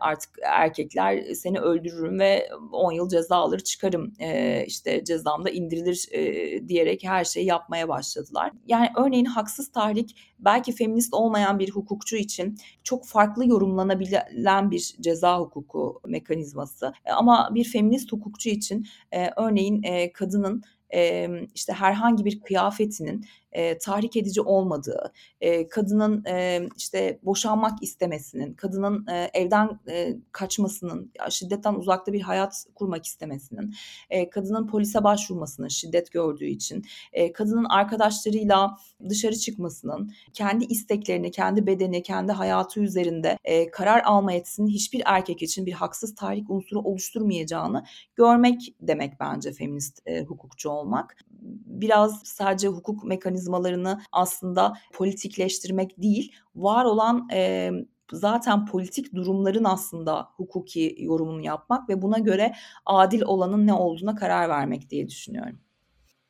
Artık 0.00 0.30
erkekler 0.42 1.34
seni 1.34 1.60
öldürürüm 1.60 2.18
ve 2.18 2.48
10 2.72 2.92
yıl 2.92 3.08
ceza 3.08 3.36
alır 3.36 3.58
çıkarım 3.58 4.12
işte 4.66 5.04
cezamda 5.04 5.50
indirilir 5.50 6.08
diyerek 6.68 7.04
her 7.04 7.24
şeyi 7.24 7.46
yapmaya 7.46 7.88
başladılar. 7.88 8.52
Yani 8.66 8.88
örneğin 8.96 9.24
haksız 9.24 9.72
tahrik 9.72 10.16
belki 10.38 10.72
feminist 10.72 11.14
olmayan 11.14 11.58
bir 11.58 11.70
hukukçu 11.70 12.16
için 12.16 12.58
çok 12.84 13.06
farklı 13.06 13.46
yorumlanabilen 13.46 14.70
bir 14.70 14.96
ceza 15.00 15.38
hukuku 15.38 16.00
mekanizması. 16.06 16.92
Ama 17.16 17.50
bir 17.54 17.64
feminist 17.64 18.12
hukukçu 18.12 18.48
için 18.48 18.86
örneğin 19.36 20.10
kadının 20.14 20.62
işte 21.54 21.72
herhangi 21.72 22.24
bir 22.24 22.40
kıyafetinin 22.40 23.24
e, 23.52 23.78
tahrik 23.78 24.16
edici 24.16 24.40
olmadığı, 24.40 25.12
e, 25.40 25.68
kadının 25.68 26.24
e, 26.24 26.68
işte 26.76 27.18
boşanmak 27.22 27.82
istemesinin, 27.82 28.54
kadının 28.54 29.06
e, 29.06 29.30
evden 29.34 29.80
e, 29.88 30.16
kaçmasının, 30.32 31.12
şiddetten 31.30 31.74
uzakta 31.74 32.12
bir 32.12 32.20
hayat 32.20 32.64
kurmak 32.74 33.06
istemesinin, 33.06 33.74
e, 34.10 34.30
kadının 34.30 34.66
polise 34.66 35.04
başvurmasının 35.04 35.68
şiddet 35.68 36.12
gördüğü 36.12 36.46
için, 36.46 36.84
e, 37.12 37.32
kadının 37.32 37.64
arkadaşlarıyla 37.64 38.76
dışarı 39.08 39.36
çıkmasının, 39.36 40.12
kendi 40.32 40.64
isteklerini, 40.64 41.30
kendi 41.30 41.66
bedeni, 41.66 42.02
kendi 42.02 42.32
hayatı 42.32 42.80
üzerinde 42.80 43.38
e, 43.44 43.70
karar 43.70 44.02
alma 44.04 44.32
yetisinin 44.32 44.68
hiçbir 44.68 45.02
erkek 45.06 45.42
için 45.42 45.66
bir 45.66 45.72
haksız 45.72 46.14
tahrik 46.14 46.50
unsuru 46.50 46.80
oluşturmayacağını 46.80 47.84
görmek 48.16 48.74
demek 48.80 49.20
bence 49.20 49.52
feminist 49.52 50.02
e, 50.06 50.22
hukukçu 50.22 50.70
olmak. 50.80 51.16
Biraz 51.66 52.20
sadece 52.24 52.68
hukuk 52.68 53.04
mekanizmalarını 53.04 54.00
aslında 54.12 54.72
politikleştirmek 54.92 56.02
değil, 56.02 56.32
var 56.54 56.84
olan 56.84 57.28
e, 57.32 57.70
zaten 58.12 58.66
politik 58.66 59.14
durumların 59.14 59.64
aslında 59.64 60.28
hukuki 60.36 60.96
yorumunu 60.98 61.44
yapmak 61.44 61.88
ve 61.88 62.02
buna 62.02 62.18
göre 62.18 62.54
adil 62.86 63.22
olanın 63.22 63.66
ne 63.66 63.72
olduğuna 63.72 64.14
karar 64.14 64.48
vermek 64.48 64.90
diye 64.90 65.08
düşünüyorum. 65.08 65.58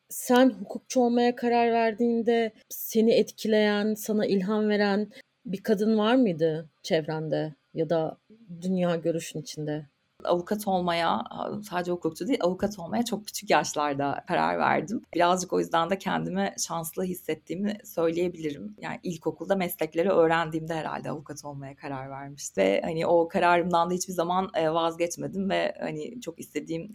Sen 0.09 0.51
hukukçu 0.51 1.01
olmaya 1.01 1.37
karar 1.37 1.73
verdiğinde 1.73 2.53
seni 2.69 3.13
etkileyen, 3.13 3.95
sana 3.95 4.27
ilham 4.27 4.69
veren 4.69 5.11
bir 5.47 5.63
kadın 5.63 5.99
var 5.99 6.15
mıydı 6.15 6.69
çevrende 6.83 7.55
ya 7.75 7.91
da 7.91 8.19
dünya 8.61 8.97
görüşün 8.97 9.41
içinde? 9.41 9.87
Avukat 10.25 10.69
olmaya 10.69 11.25
sadece 11.71 11.93
hukukçu 11.93 12.29
değil 12.29 12.39
avukat 12.43 12.79
olmaya 12.79 13.05
çok 13.05 13.27
küçük 13.27 13.51
yaşlarda 13.51 14.25
karar 14.29 14.59
verdim. 14.59 15.03
Birazcık 15.15 15.53
o 15.53 15.61
yüzden 15.61 15.91
de 15.91 15.99
kendimi 15.99 16.55
şanslı 16.59 17.05
hissettiğimi 17.05 17.79
söyleyebilirim. 17.85 18.77
Yani 18.81 19.01
ilkokulda 19.03 19.57
meslekleri 19.57 20.11
öğrendiğimde 20.11 20.75
herhalde 20.75 21.11
avukat 21.11 21.45
olmaya 21.45 21.77
karar 21.77 22.11
vermiştim. 22.11 22.65
Ve 22.65 22.81
hani 22.85 23.07
o 23.07 23.29
kararımdan 23.29 23.91
da 23.91 23.95
hiçbir 23.95 24.13
zaman 24.13 24.51
vazgeçmedim 24.55 25.51
ve 25.51 25.75
hani 25.81 26.21
çok 26.21 26.41
istediğim 26.41 26.93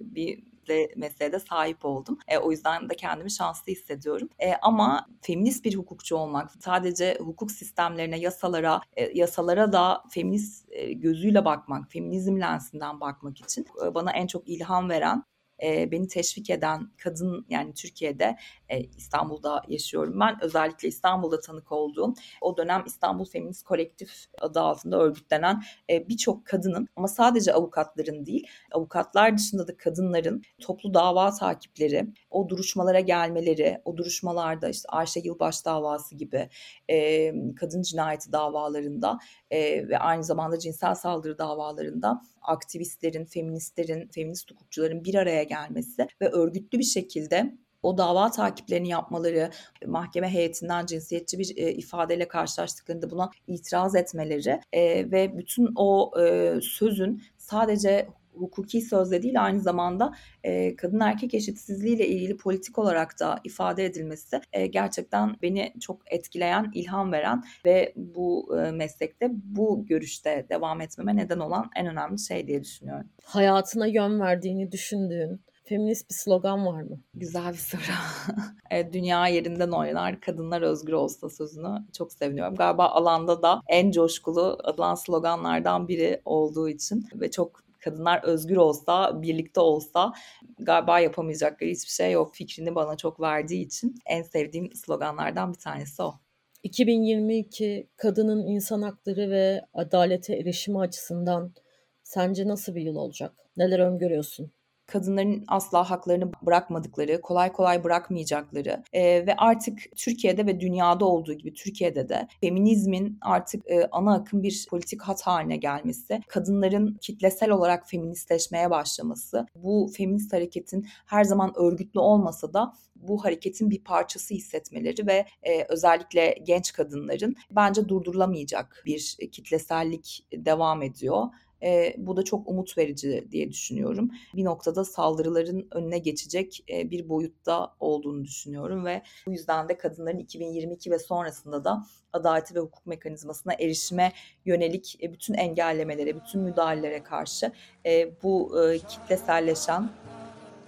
bir 0.00 0.55
mesleğe 0.96 1.32
de 1.32 1.40
sahip 1.40 1.84
oldum. 1.84 2.18
E, 2.28 2.38
o 2.38 2.50
yüzden 2.50 2.90
de 2.90 2.94
kendimi 2.96 3.30
şanslı 3.30 3.72
hissediyorum. 3.72 4.28
E, 4.38 4.54
ama 4.62 5.06
feminist 5.22 5.64
bir 5.64 5.74
hukukçu 5.74 6.16
olmak, 6.16 6.50
sadece 6.60 7.18
hukuk 7.20 7.50
sistemlerine, 7.50 8.18
yasalara, 8.18 8.80
e, 8.96 9.18
yasalara 9.18 9.72
da 9.72 10.02
feminist 10.10 10.66
e, 10.70 10.92
gözüyle 10.92 11.44
bakmak, 11.44 11.90
feminizm 11.90 12.40
lensinden 12.40 13.00
bakmak 13.00 13.40
için 13.40 13.66
e, 13.86 13.94
bana 13.94 14.12
en 14.12 14.26
çok 14.26 14.48
ilham 14.48 14.90
veren 14.90 15.24
e, 15.62 15.90
beni 15.90 16.08
teşvik 16.08 16.50
eden 16.50 16.90
kadın 16.98 17.46
yani 17.48 17.74
Türkiye'de 17.74 18.36
e, 18.68 18.80
İstanbul'da 18.80 19.62
yaşıyorum 19.68 20.20
ben. 20.20 20.38
Özellikle 20.42 20.88
İstanbul'da 20.88 21.40
tanık 21.40 21.72
olduğum 21.72 22.14
o 22.40 22.56
dönem 22.56 22.82
İstanbul 22.86 23.24
Feminist 23.24 23.64
Kolektif 23.64 24.26
adı 24.40 24.60
altında 24.60 24.98
örgütlenen 24.98 25.62
e, 25.90 26.08
birçok 26.08 26.46
kadının 26.46 26.88
ama 26.96 27.08
sadece 27.08 27.52
avukatların 27.52 28.26
değil 28.26 28.46
avukatlar 28.72 29.38
dışında 29.38 29.68
da 29.68 29.76
kadınların 29.76 30.42
toplu 30.60 30.94
dava 30.94 31.30
takipleri, 31.30 32.06
o 32.30 32.48
duruşmalara 32.48 33.00
gelmeleri, 33.00 33.80
o 33.84 33.96
duruşmalarda 33.96 34.68
işte 34.68 34.88
Ayşe 34.88 35.20
Yılbaş 35.20 35.64
davası 35.64 36.14
gibi 36.14 36.48
e, 36.90 37.32
kadın 37.54 37.82
cinayeti 37.82 38.32
davalarında 38.32 39.18
e, 39.50 39.88
ve 39.88 39.98
aynı 39.98 40.24
zamanda 40.24 40.58
cinsel 40.58 40.94
saldırı 40.94 41.38
davalarında 41.38 42.22
aktivistlerin, 42.46 43.24
feministlerin, 43.24 44.08
feminist 44.08 44.50
hukukçuların 44.50 45.04
bir 45.04 45.14
araya 45.14 45.42
gelmesi 45.42 46.06
ve 46.20 46.28
örgütlü 46.28 46.78
bir 46.78 46.84
şekilde 46.84 47.56
o 47.82 47.98
dava 47.98 48.30
takiplerini 48.30 48.88
yapmaları, 48.88 49.50
mahkeme 49.86 50.28
heyetinden 50.28 50.86
cinsiyetçi 50.86 51.38
bir 51.38 51.56
e, 51.56 51.72
ifadeyle 51.72 52.28
karşılaştıklarında 52.28 53.10
buna 53.10 53.30
itiraz 53.46 53.94
etmeleri 53.94 54.60
e, 54.72 55.10
ve 55.10 55.38
bütün 55.38 55.68
o 55.76 56.12
e, 56.20 56.54
sözün 56.62 57.22
sadece 57.38 58.08
hukuki 58.36 58.80
sözde 58.80 59.22
değil 59.22 59.44
aynı 59.44 59.60
zamanda 59.60 60.14
e, 60.44 60.76
kadın 60.76 61.00
erkek 61.00 61.34
eşitsizliği 61.34 61.96
ile 61.96 62.06
ilgili 62.06 62.36
politik 62.36 62.78
olarak 62.78 63.20
da 63.20 63.40
ifade 63.44 63.84
edilmesi 63.84 64.40
e, 64.52 64.66
gerçekten 64.66 65.36
beni 65.42 65.72
çok 65.80 66.12
etkileyen, 66.12 66.70
ilham 66.74 67.12
veren 67.12 67.42
ve 67.64 67.92
bu 67.96 68.58
e, 68.58 68.70
meslekte 68.70 69.30
bu 69.32 69.86
görüşte 69.86 70.46
devam 70.50 70.80
etmeme 70.80 71.16
neden 71.16 71.38
olan 71.38 71.70
en 71.76 71.86
önemli 71.86 72.18
şey 72.18 72.46
diye 72.46 72.64
düşünüyorum. 72.64 73.06
Hayatına 73.24 73.86
yön 73.86 74.20
verdiğini 74.20 74.72
düşündüğün 74.72 75.40
feminist 75.68 76.10
bir 76.10 76.14
slogan 76.14 76.66
var 76.66 76.82
mı? 76.82 77.00
Güzel 77.14 77.52
bir 77.52 77.58
soru. 77.58 77.80
evet, 78.70 78.92
dünya 78.92 79.28
yerinden 79.28 79.70
oynar, 79.70 80.20
kadınlar 80.20 80.62
özgür 80.62 80.92
olsa 80.92 81.28
sözünü 81.28 81.86
çok 81.98 82.12
seviniyorum. 82.12 82.54
Galiba 82.54 82.88
alanda 82.88 83.42
da 83.42 83.60
en 83.68 83.90
coşkulu 83.90 84.58
adılan 84.64 84.94
sloganlardan 84.94 85.88
biri 85.88 86.20
olduğu 86.24 86.68
için 86.68 87.04
ve 87.14 87.30
çok 87.30 87.65
kadınlar 87.86 88.20
özgür 88.24 88.56
olsa, 88.56 89.22
birlikte 89.22 89.60
olsa 89.60 90.12
galiba 90.58 91.00
yapamayacakları 91.00 91.70
hiçbir 91.70 91.90
şey 91.90 92.12
yok. 92.12 92.34
Fikrini 92.34 92.74
bana 92.74 92.96
çok 92.96 93.20
verdiği 93.20 93.66
için 93.66 93.94
en 94.06 94.22
sevdiğim 94.22 94.72
sloganlardan 94.74 95.52
bir 95.52 95.58
tanesi 95.58 96.02
o. 96.02 96.14
2022 96.62 97.88
kadının 97.96 98.46
insan 98.46 98.82
hakları 98.82 99.30
ve 99.30 99.60
adalete 99.74 100.36
erişimi 100.36 100.78
açısından 100.80 101.54
sence 102.02 102.48
nasıl 102.48 102.74
bir 102.74 102.82
yıl 102.82 102.96
olacak? 102.96 103.32
Neler 103.56 103.78
öngörüyorsun? 103.78 104.55
Kadınların 104.86 105.44
asla 105.48 105.90
haklarını 105.90 106.32
bırakmadıkları, 106.42 107.20
kolay 107.20 107.52
kolay 107.52 107.84
bırakmayacakları 107.84 108.82
e, 108.92 109.26
ve 109.26 109.36
artık 109.36 109.78
Türkiye'de 109.96 110.46
ve 110.46 110.60
dünyada 110.60 111.04
olduğu 111.04 111.32
gibi 111.32 111.54
Türkiye'de 111.54 112.08
de 112.08 112.28
feminizmin 112.40 113.18
artık 113.20 113.70
e, 113.70 113.88
ana 113.92 114.14
akım 114.14 114.42
bir 114.42 114.66
politik 114.70 115.02
hat 115.02 115.22
haline 115.22 115.56
gelmesi, 115.56 116.20
kadınların 116.28 116.98
kitlesel 117.00 117.50
olarak 117.50 117.88
feministleşmeye 117.88 118.70
başlaması, 118.70 119.46
bu 119.54 119.90
feminist 119.96 120.32
hareketin 120.32 120.86
her 121.06 121.24
zaman 121.24 121.52
örgütlü 121.56 122.00
olmasa 122.00 122.52
da 122.52 122.72
bu 122.96 123.24
hareketin 123.24 123.70
bir 123.70 123.84
parçası 123.84 124.34
hissetmeleri 124.34 125.06
ve 125.06 125.26
e, 125.42 125.64
özellikle 125.68 126.38
genç 126.42 126.72
kadınların 126.72 127.36
bence 127.50 127.88
durdurulamayacak 127.88 128.82
bir 128.86 129.16
kitlesellik 129.32 130.26
devam 130.32 130.82
ediyor. 130.82 131.26
E, 131.62 131.94
bu 131.98 132.16
da 132.16 132.22
çok 132.22 132.48
umut 132.48 132.78
verici 132.78 133.28
diye 133.30 133.50
düşünüyorum. 133.50 134.10
Bir 134.34 134.44
noktada 134.44 134.84
saldırıların 134.84 135.68
önüne 135.70 135.98
geçecek 135.98 136.64
e, 136.70 136.90
bir 136.90 137.08
boyutta 137.08 137.74
olduğunu 137.80 138.24
düşünüyorum 138.24 138.84
ve 138.84 139.02
bu 139.26 139.32
yüzden 139.32 139.68
de 139.68 139.78
kadınların 139.78 140.18
2022 140.18 140.90
ve 140.90 140.98
sonrasında 140.98 141.64
da 141.64 141.86
adaleti 142.12 142.54
ve 142.54 142.58
hukuk 142.58 142.86
mekanizmasına 142.86 143.52
erişime 143.52 144.12
yönelik 144.44 144.98
e, 145.02 145.12
bütün 145.12 145.34
engellemelere, 145.34 146.16
bütün 146.16 146.40
müdahalelere 146.40 147.02
karşı 147.02 147.52
e, 147.86 148.22
bu 148.22 148.64
e, 148.64 148.78
kitleselleşen 148.78 149.90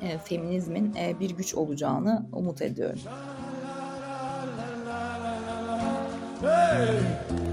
e, 0.02 0.18
feminizmin 0.18 0.94
e, 0.94 1.20
bir 1.20 1.30
güç 1.30 1.54
olacağını 1.54 2.26
umut 2.32 2.62
ediyorum. 2.62 3.00
Hey! 6.40 7.47